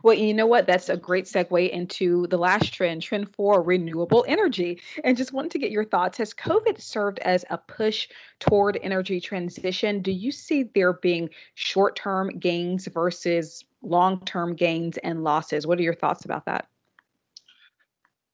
Well, 0.03 0.14
you 0.14 0.33
know 0.33 0.47
what? 0.47 0.66
That's 0.66 0.88
a 0.88 0.97
great 0.97 1.25
segue 1.25 1.71
into 1.71 2.27
the 2.29 2.38
last 2.38 2.73
trend, 2.73 3.03
trend 3.03 3.35
four, 3.35 3.62
renewable 3.62 4.25
energy. 4.29 4.81
And 5.03 5.16
just 5.16 5.33
wanted 5.33 5.51
to 5.53 5.59
get 5.59 5.71
your 5.71 5.85
thoughts. 5.85 6.18
Has 6.18 6.33
COVID 6.33 6.81
served 6.81 7.18
as 7.21 7.45
a 7.51 7.59
push 7.59 8.09
toward 8.38 8.79
energy 8.83 9.21
transition? 9.21 10.01
Do 10.01 10.12
you 10.12 10.31
see 10.33 10.64
there 10.75 10.92
being 10.92 11.31
short 11.55 11.97
term 11.97 12.38
gains 12.38 12.87
versus 12.87 13.64
long 13.83 14.25
term 14.25 14.55
gains 14.55 14.99
and 14.99 15.25
losses? 15.25 15.66
What 15.66 15.79
are 15.79 15.83
your 15.83 15.95
thoughts 15.95 16.25
about 16.25 16.47
that? 16.47 16.68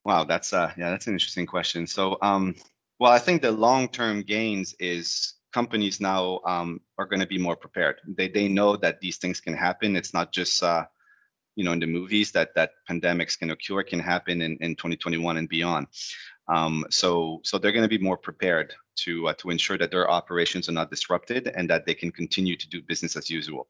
Wow, 0.04 0.24
that's 0.24 0.52
uh 0.52 0.72
yeah, 0.76 0.90
that's 0.90 1.06
an 1.06 1.14
interesting 1.14 1.46
question. 1.46 1.87
So 1.87 2.18
um 2.22 2.54
well, 2.98 3.12
I 3.12 3.18
think 3.18 3.42
the 3.42 3.52
long 3.52 3.88
term 3.88 4.22
gains 4.22 4.74
is 4.80 5.34
companies 5.52 6.00
now 6.00 6.40
um, 6.44 6.80
are 6.98 7.06
going 7.06 7.20
to 7.20 7.26
be 7.26 7.38
more 7.38 7.56
prepared. 7.56 8.00
They 8.06 8.28
they 8.28 8.48
know 8.48 8.76
that 8.76 9.00
these 9.00 9.18
things 9.18 9.40
can 9.40 9.54
happen. 9.54 9.96
It's 9.96 10.12
not 10.12 10.32
just 10.32 10.62
uh, 10.62 10.87
you 11.59 11.64
know 11.64 11.73
in 11.73 11.81
the 11.81 11.87
movies 11.87 12.31
that 12.31 12.55
that 12.55 12.71
pandemics 12.88 13.37
can 13.37 13.51
occur 13.51 13.83
can 13.83 13.99
happen 13.99 14.42
in, 14.42 14.57
in 14.61 14.77
2021 14.77 15.38
and 15.38 15.49
beyond. 15.49 15.88
Um, 16.47 16.87
so 16.88 17.40
so 17.42 17.59
they're 17.59 17.73
going 17.73 17.90
to 17.90 17.99
be 17.99 18.05
more 18.11 18.16
prepared 18.16 18.73
to 19.03 19.27
uh, 19.27 19.35
to 19.38 19.51
ensure 19.51 19.77
that 19.77 19.90
their 19.90 20.09
operations 20.09 20.68
are 20.68 20.79
not 20.81 20.88
disrupted 20.88 21.49
and 21.57 21.68
that 21.68 21.85
they 21.85 21.94
can 21.94 22.12
continue 22.12 22.57
to 22.57 22.68
do 22.68 22.81
business 22.81 23.16
as 23.16 23.29
usual. 23.29 23.66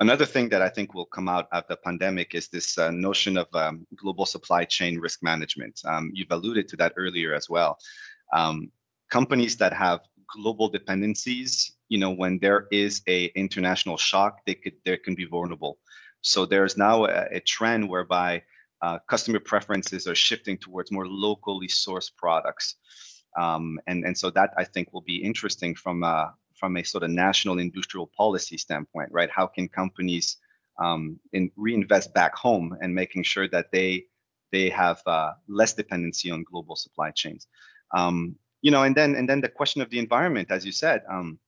Another 0.00 0.26
thing 0.26 0.48
that 0.50 0.62
i 0.62 0.68
think 0.68 0.94
will 0.94 1.12
come 1.16 1.28
out 1.28 1.46
of 1.52 1.62
the 1.68 1.76
pandemic 1.76 2.34
is 2.34 2.48
this 2.48 2.76
uh, 2.76 2.90
notion 2.90 3.38
of 3.38 3.46
um, 3.54 3.86
global 4.02 4.26
supply 4.26 4.64
chain 4.64 4.98
risk 4.98 5.22
management. 5.22 5.80
Um, 5.84 6.10
you've 6.12 6.34
alluded 6.36 6.66
to 6.68 6.76
that 6.78 6.92
earlier 6.96 7.32
as 7.34 7.48
well. 7.48 7.78
Um, 8.32 8.72
companies 9.10 9.56
that 9.58 9.72
have 9.72 10.00
global 10.34 10.68
dependencies 10.68 11.76
you 11.88 11.98
know 11.98 12.10
when 12.10 12.40
there 12.40 12.66
is 12.72 13.00
a 13.06 13.26
international 13.44 13.96
shock 13.96 14.44
they 14.44 14.54
could 14.54 14.74
they 14.84 14.96
can 14.96 15.14
be 15.14 15.24
vulnerable 15.24 15.78
so 16.20 16.46
there's 16.46 16.76
now 16.76 17.04
a, 17.04 17.26
a 17.32 17.40
trend 17.40 17.88
whereby 17.88 18.42
uh, 18.82 18.98
customer 19.08 19.40
preferences 19.40 20.06
are 20.06 20.14
shifting 20.14 20.58
towards 20.58 20.92
more 20.92 21.06
locally 21.06 21.68
sourced 21.68 22.10
products. 22.16 22.76
Um, 23.38 23.78
and, 23.86 24.04
and 24.04 24.16
so 24.16 24.30
that 24.30 24.50
I 24.56 24.64
think 24.64 24.92
will 24.92 25.02
be 25.02 25.16
interesting 25.16 25.74
from 25.74 26.02
a, 26.02 26.34
from 26.54 26.76
a 26.76 26.84
sort 26.84 27.04
of 27.04 27.10
national 27.10 27.58
industrial 27.58 28.10
policy 28.16 28.56
standpoint, 28.56 29.10
right? 29.12 29.30
How 29.30 29.46
can 29.46 29.68
companies 29.68 30.38
um, 30.78 31.18
in, 31.32 31.50
reinvest 31.56 32.12
back 32.14 32.34
home 32.34 32.76
and 32.80 32.94
making 32.94 33.22
sure 33.22 33.48
that 33.48 33.70
they 33.72 34.04
they 34.52 34.68
have 34.70 35.02
uh, 35.06 35.32
less 35.48 35.74
dependency 35.74 36.30
on 36.30 36.44
global 36.44 36.76
supply 36.76 37.10
chains? 37.10 37.46
Um, 37.94 38.36
you 38.62 38.70
know, 38.70 38.82
and 38.82 38.94
then 38.94 39.14
and 39.14 39.28
then 39.28 39.40
the 39.40 39.48
question 39.48 39.82
of 39.82 39.90
the 39.90 39.98
environment, 39.98 40.50
as 40.50 40.64
you 40.64 40.72
said, 40.72 41.02
um, 41.10 41.38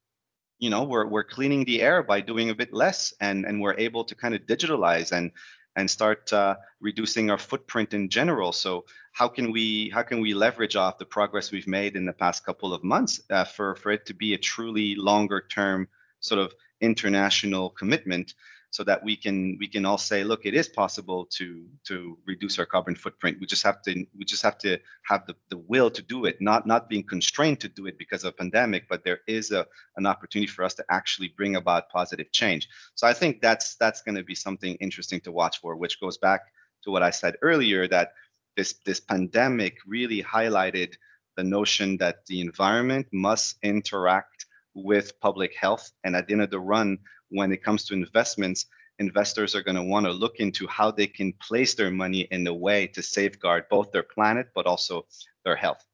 you 0.58 0.70
know 0.70 0.84
we're 0.84 1.06
we're 1.06 1.24
cleaning 1.24 1.64
the 1.64 1.82
air 1.82 2.02
by 2.02 2.20
doing 2.20 2.50
a 2.50 2.54
bit 2.54 2.72
less 2.72 3.14
and 3.20 3.44
and 3.44 3.60
we're 3.60 3.78
able 3.78 4.04
to 4.04 4.14
kind 4.14 4.34
of 4.34 4.42
digitalize 4.42 5.12
and 5.12 5.30
and 5.76 5.88
start 5.88 6.32
uh, 6.32 6.56
reducing 6.80 7.30
our 7.30 7.38
footprint 7.38 7.94
in 7.94 8.08
general. 8.08 8.50
So 8.50 8.84
how 9.12 9.28
can 9.28 9.52
we 9.52 9.90
how 9.90 10.02
can 10.02 10.20
we 10.20 10.34
leverage 10.34 10.74
off 10.74 10.98
the 10.98 11.04
progress 11.04 11.52
we've 11.52 11.68
made 11.68 11.94
in 11.94 12.04
the 12.04 12.12
past 12.12 12.44
couple 12.44 12.74
of 12.74 12.82
months 12.82 13.20
uh, 13.30 13.44
for 13.44 13.76
for 13.76 13.92
it 13.92 14.04
to 14.06 14.14
be 14.14 14.34
a 14.34 14.38
truly 14.38 14.96
longer 14.96 15.44
term 15.48 15.88
sort 16.20 16.40
of 16.40 16.52
international 16.80 17.70
commitment 17.70 18.34
so 18.70 18.84
that 18.84 19.02
we 19.02 19.16
can 19.16 19.56
we 19.58 19.66
can 19.66 19.84
all 19.86 19.98
say 19.98 20.22
look 20.22 20.44
it 20.44 20.54
is 20.54 20.68
possible 20.68 21.26
to 21.30 21.66
to 21.86 22.18
reduce 22.26 22.58
our 22.58 22.66
carbon 22.66 22.94
footprint. 22.94 23.38
We 23.40 23.46
just 23.46 23.62
have 23.62 23.82
to 23.82 24.06
we 24.16 24.24
just 24.24 24.42
have 24.42 24.58
to 24.58 24.78
have 25.04 25.26
the, 25.26 25.34
the 25.48 25.56
will 25.56 25.90
to 25.90 26.02
do 26.02 26.26
it 26.26 26.40
not 26.40 26.66
not 26.66 26.88
being 26.88 27.04
constrained 27.04 27.60
to 27.60 27.68
do 27.68 27.86
it 27.86 27.98
because 27.98 28.24
of 28.24 28.36
pandemic 28.36 28.84
but 28.88 29.04
there 29.04 29.20
is 29.26 29.50
a 29.52 29.66
an 29.96 30.06
opportunity 30.06 30.46
for 30.48 30.64
us 30.64 30.74
to 30.74 30.84
actually 30.90 31.28
bring 31.36 31.56
about 31.56 31.88
positive 31.88 32.30
change. 32.32 32.68
So 32.94 33.06
i 33.06 33.12
think 33.12 33.40
that's 33.40 33.76
that's 33.76 34.02
going 34.02 34.16
to 34.16 34.24
be 34.24 34.34
something 34.34 34.74
interesting 34.76 35.20
to 35.20 35.32
watch 35.32 35.60
for 35.60 35.76
which 35.76 36.00
goes 36.00 36.18
back 36.18 36.42
to 36.84 36.90
what 36.90 37.02
i 37.02 37.10
said 37.10 37.36
earlier 37.42 37.88
that 37.88 38.12
this 38.56 38.74
this 38.84 39.00
pandemic 39.00 39.78
really 39.86 40.22
highlighted 40.22 40.94
the 41.36 41.44
notion 41.44 41.96
that 41.98 42.26
the 42.26 42.40
environment 42.40 43.06
must 43.12 43.56
interact 43.62 44.46
with 44.74 45.18
public 45.20 45.54
health 45.54 45.90
and 46.04 46.14
at 46.14 46.26
the 46.26 46.32
end 46.32 46.42
of 46.42 46.50
the 46.50 46.60
run 46.60 46.98
when 47.30 47.52
it 47.52 47.62
comes 47.62 47.84
to 47.84 47.94
investments, 47.94 48.66
investors 48.98 49.54
are 49.54 49.62
going 49.62 49.76
to 49.76 49.82
want 49.82 50.06
to 50.06 50.12
look 50.12 50.36
into 50.36 50.66
how 50.66 50.90
they 50.90 51.06
can 51.06 51.32
place 51.34 51.74
their 51.74 51.90
money 51.90 52.22
in 52.30 52.46
a 52.46 52.54
way 52.54 52.86
to 52.88 53.02
safeguard 53.02 53.64
both 53.70 53.92
their 53.92 54.02
planet 54.02 54.48
but 54.54 54.66
also 54.66 55.06
their 55.44 55.56
health. 55.56 55.84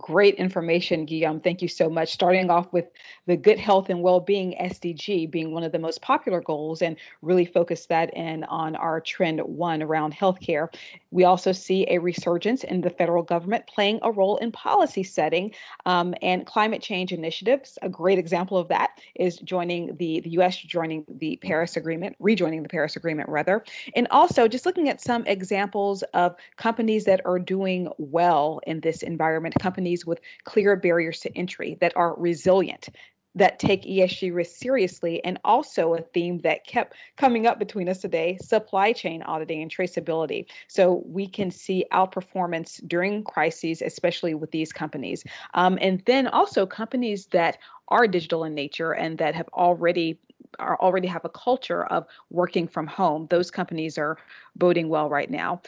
Great 0.00 0.34
information, 0.34 1.04
Guillaume. 1.04 1.38
Thank 1.38 1.62
you 1.62 1.68
so 1.68 1.88
much. 1.88 2.12
Starting 2.12 2.50
off 2.50 2.72
with 2.72 2.86
the 3.26 3.36
good 3.36 3.60
health 3.60 3.88
and 3.88 4.02
well-being 4.02 4.56
SDG 4.60 5.30
being 5.30 5.54
one 5.54 5.62
of 5.62 5.70
the 5.70 5.78
most 5.78 6.02
popular 6.02 6.40
goals 6.40 6.82
and 6.82 6.96
really 7.22 7.44
focus 7.44 7.86
that 7.86 8.12
in 8.12 8.42
on 8.44 8.74
our 8.74 9.00
trend 9.00 9.40
one 9.40 9.84
around 9.84 10.12
healthcare. 10.12 10.66
We 11.12 11.22
also 11.22 11.52
see 11.52 11.86
a 11.88 11.98
resurgence 11.98 12.64
in 12.64 12.80
the 12.80 12.90
federal 12.90 13.22
government 13.22 13.68
playing 13.68 14.00
a 14.02 14.10
role 14.10 14.36
in 14.38 14.50
policy 14.50 15.04
setting 15.04 15.54
um, 15.86 16.12
and 16.20 16.44
climate 16.44 16.82
change 16.82 17.12
initiatives. 17.12 17.78
A 17.82 17.88
great 17.88 18.18
example 18.18 18.58
of 18.58 18.66
that 18.68 18.98
is 19.14 19.36
joining 19.38 19.94
the, 19.96 20.20
the 20.22 20.30
U.S. 20.30 20.56
joining 20.56 21.04
the 21.08 21.36
Paris 21.36 21.76
Agreement, 21.76 22.16
rejoining 22.18 22.64
the 22.64 22.68
Paris 22.68 22.96
Agreement 22.96 23.28
rather, 23.28 23.64
and 23.94 24.08
also 24.10 24.48
just 24.48 24.66
looking 24.66 24.88
at 24.88 25.00
some 25.00 25.24
examples 25.26 26.02
of 26.14 26.34
companies 26.56 27.04
that 27.04 27.20
are 27.24 27.38
doing 27.38 27.88
well 27.98 28.58
in 28.66 28.80
this 28.80 29.04
environment, 29.04 29.54
companies 29.60 29.83
with 30.06 30.20
clear 30.44 30.76
barriers 30.76 31.20
to 31.20 31.36
entry 31.36 31.76
that 31.80 31.96
are 31.96 32.14
resilient 32.16 32.88
that 33.34 33.58
take 33.58 33.82
ESG 33.82 34.32
risks 34.32 34.58
seriously, 34.58 35.22
and 35.24 35.38
also 35.44 35.94
a 35.94 36.00
theme 36.00 36.38
that 36.38 36.66
kept 36.66 36.94
coming 37.16 37.46
up 37.46 37.58
between 37.58 37.88
us 37.88 38.00
today 38.00 38.38
supply 38.40 38.92
chain 38.92 39.22
auditing 39.22 39.62
and 39.62 39.70
traceability. 39.70 40.46
So 40.68 41.02
we 41.06 41.26
can 41.26 41.50
see 41.50 41.84
outperformance 41.92 42.80
during 42.86 43.24
crises, 43.24 43.82
especially 43.82 44.34
with 44.34 44.50
these 44.52 44.72
companies. 44.72 45.24
Um, 45.54 45.78
and 45.80 46.02
then 46.06 46.28
also 46.28 46.64
companies 46.64 47.26
that 47.26 47.58
are 47.88 48.06
digital 48.06 48.44
in 48.44 48.54
nature 48.54 48.92
and 48.92 49.18
that 49.18 49.34
have 49.34 49.48
already 49.52 50.18
are 50.60 50.78
already 50.80 51.08
have 51.08 51.24
a 51.24 51.30
culture 51.30 51.84
of 51.86 52.06
working 52.30 52.68
from 52.68 52.86
home 52.86 53.26
those 53.28 53.50
companies 53.50 53.98
are 53.98 54.16
boding 54.54 54.88
well 54.88 55.08
right 55.08 55.28
now 55.28 55.60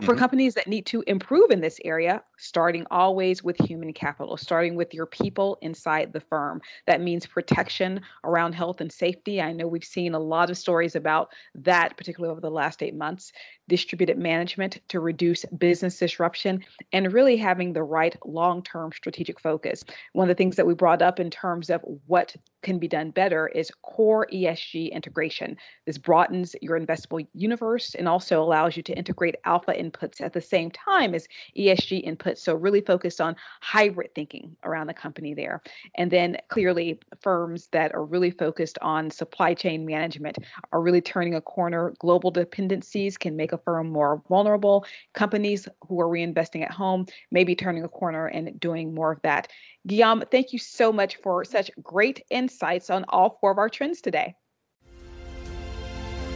for 0.00 0.12
mm-hmm. 0.12 0.18
companies 0.18 0.54
that 0.54 0.66
need 0.66 0.86
to 0.86 1.02
improve 1.06 1.50
in 1.50 1.60
this 1.60 1.78
area, 1.84 2.22
starting 2.40 2.86
always 2.90 3.44
with 3.44 3.56
human 3.58 3.92
capital, 3.92 4.36
starting 4.36 4.74
with 4.74 4.94
your 4.94 5.06
people 5.06 5.58
inside 5.60 6.12
the 6.12 6.20
firm. 6.20 6.60
That 6.86 7.00
means 7.00 7.26
protection 7.26 8.00
around 8.24 8.54
health 8.54 8.80
and 8.80 8.90
safety. 8.90 9.40
I 9.40 9.52
know 9.52 9.68
we've 9.68 9.84
seen 9.84 10.14
a 10.14 10.18
lot 10.18 10.50
of 10.50 10.58
stories 10.58 10.96
about 10.96 11.32
that, 11.54 11.96
particularly 11.96 12.32
over 12.32 12.40
the 12.40 12.50
last 12.50 12.82
eight 12.82 12.94
months. 12.94 13.32
Distributed 13.68 14.18
management 14.18 14.80
to 14.88 15.00
reduce 15.00 15.44
business 15.58 15.98
disruption, 15.98 16.64
and 16.92 17.12
really 17.12 17.36
having 17.36 17.72
the 17.72 17.82
right 17.82 18.16
long 18.24 18.62
term 18.62 18.90
strategic 18.92 19.38
focus. 19.38 19.84
One 20.12 20.28
of 20.28 20.36
the 20.36 20.40
things 20.40 20.56
that 20.56 20.66
we 20.66 20.74
brought 20.74 21.02
up 21.02 21.20
in 21.20 21.30
terms 21.30 21.70
of 21.70 21.80
what 22.06 22.34
can 22.62 22.78
be 22.78 22.88
done 22.88 23.10
better 23.10 23.48
is 23.48 23.70
core 23.82 24.26
ESG 24.32 24.92
integration. 24.92 25.56
This 25.86 25.98
broadens 25.98 26.54
your 26.60 26.78
investable 26.78 27.26
universe 27.32 27.94
and 27.94 28.08
also 28.08 28.42
allows 28.42 28.76
you 28.76 28.82
to 28.84 28.92
integrate 28.92 29.36
alpha 29.44 29.72
inputs 29.72 30.20
at 30.20 30.32
the 30.32 30.40
same 30.40 30.70
time 30.70 31.14
as 31.14 31.28
ESG 31.56 32.06
inputs. 32.06 32.29
So, 32.38 32.54
really 32.54 32.80
focused 32.80 33.20
on 33.20 33.36
hybrid 33.60 34.14
thinking 34.14 34.56
around 34.64 34.86
the 34.86 34.94
company 34.94 35.34
there. 35.34 35.62
And 35.96 36.10
then 36.10 36.36
clearly, 36.48 36.98
firms 37.20 37.68
that 37.68 37.94
are 37.94 38.04
really 38.04 38.30
focused 38.30 38.78
on 38.82 39.10
supply 39.10 39.54
chain 39.54 39.86
management 39.86 40.38
are 40.72 40.80
really 40.80 41.00
turning 41.00 41.34
a 41.34 41.40
corner. 41.40 41.94
Global 41.98 42.30
dependencies 42.30 43.16
can 43.16 43.36
make 43.36 43.52
a 43.52 43.58
firm 43.58 43.90
more 43.90 44.22
vulnerable. 44.28 44.84
Companies 45.14 45.68
who 45.86 46.00
are 46.00 46.08
reinvesting 46.08 46.62
at 46.62 46.70
home 46.70 47.06
may 47.30 47.44
be 47.44 47.54
turning 47.54 47.84
a 47.84 47.88
corner 47.88 48.26
and 48.26 48.58
doing 48.60 48.94
more 48.94 49.12
of 49.12 49.22
that. 49.22 49.48
Guillaume, 49.86 50.22
thank 50.30 50.52
you 50.52 50.58
so 50.58 50.92
much 50.92 51.16
for 51.16 51.44
such 51.44 51.70
great 51.82 52.24
insights 52.30 52.90
on 52.90 53.04
all 53.08 53.38
four 53.40 53.50
of 53.50 53.58
our 53.58 53.68
trends 53.68 54.00
today. 54.00 54.34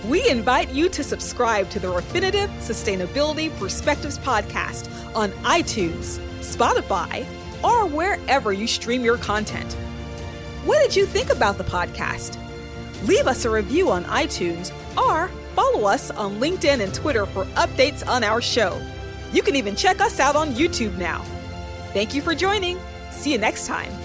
We 0.09 0.29
invite 0.29 0.71
you 0.71 0.91
to 0.91 1.03
subscribe 1.03 1.71
to 1.71 1.81
the 1.81 1.89
Refinitiv 1.89 2.49
Sustainability 2.59 3.57
Perspectives 3.59 4.19
podcast 4.19 4.91
on 5.15 5.31
iTunes, 5.45 6.19
Spotify, 6.41 7.27
or 7.65 7.87
wherever 7.87 8.53
you 8.53 8.67
stream 8.67 9.03
your 9.03 9.17
content. 9.17 9.73
What 10.67 10.83
did 10.83 10.95
you 10.95 11.07
think 11.07 11.31
about 11.31 11.57
the 11.57 11.65
podcast? 11.65 12.39
Leave 13.07 13.27
us 13.27 13.47
a 13.47 13.51
review 13.51 13.91
on 13.91 14.05
iTunes 14.05 14.73
or 14.99 15.29
follow 15.55 15.87
us 15.87 16.11
on 16.11 16.39
LinkedIn 16.39 16.81
and 16.81 16.93
Twitter 16.93 17.25
for 17.25 17.47
updates 17.55 18.07
on 18.07 18.23
our 18.23 18.43
show. 18.43 18.79
You 19.33 19.43
can 19.43 19.57
even 19.57 19.75
check 19.75 20.03
us 20.03 20.21
out 20.21 20.37
on 20.37 20.51
YouTube 20.51 20.99
now. 20.99 21.23
Thank 21.95 22.15
you 22.15 22.21
for 22.21 22.35
joining. 22.35 22.79
See 23.11 23.33
you 23.33 23.39
next 23.39 23.67
time. 23.67 24.04